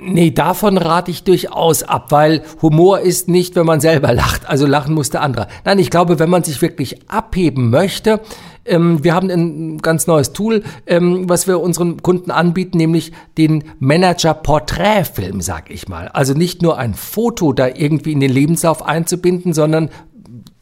Nee, 0.01 0.31
davon 0.31 0.77
rate 0.77 1.11
ich 1.11 1.23
durchaus 1.23 1.83
ab, 1.83 2.11
weil 2.11 2.43
Humor 2.61 2.99
ist 2.99 3.27
nicht, 3.27 3.55
wenn 3.55 3.65
man 3.65 3.79
selber 3.79 4.13
lacht. 4.13 4.47
Also 4.47 4.65
lachen 4.65 4.93
muss 4.93 5.09
der 5.09 5.21
andere. 5.21 5.47
Nein, 5.65 5.79
ich 5.79 5.89
glaube, 5.89 6.19
wenn 6.19 6.29
man 6.29 6.43
sich 6.43 6.61
wirklich 6.61 7.09
abheben 7.09 7.69
möchte, 7.69 8.21
ähm, 8.67 9.03
wir 9.03 9.13
haben 9.13 9.29
ein 9.29 9.77
ganz 9.79 10.07
neues 10.07 10.33
Tool, 10.33 10.63
ähm, 10.85 11.29
was 11.29 11.47
wir 11.47 11.59
unseren 11.59 12.01
Kunden 12.03 12.31
anbieten, 12.31 12.77
nämlich 12.77 13.11
den 13.37 13.63
Manager-Porträtfilm, 13.79 15.41
sag 15.41 15.71
ich 15.71 15.87
mal. 15.87 16.09
Also 16.09 16.33
nicht 16.33 16.61
nur 16.61 16.77
ein 16.77 16.93
Foto 16.93 17.53
da 17.53 17.67
irgendwie 17.67 18.11
in 18.11 18.19
den 18.19 18.31
Lebenslauf 18.31 18.85
einzubinden, 18.85 19.53
sondern 19.53 19.89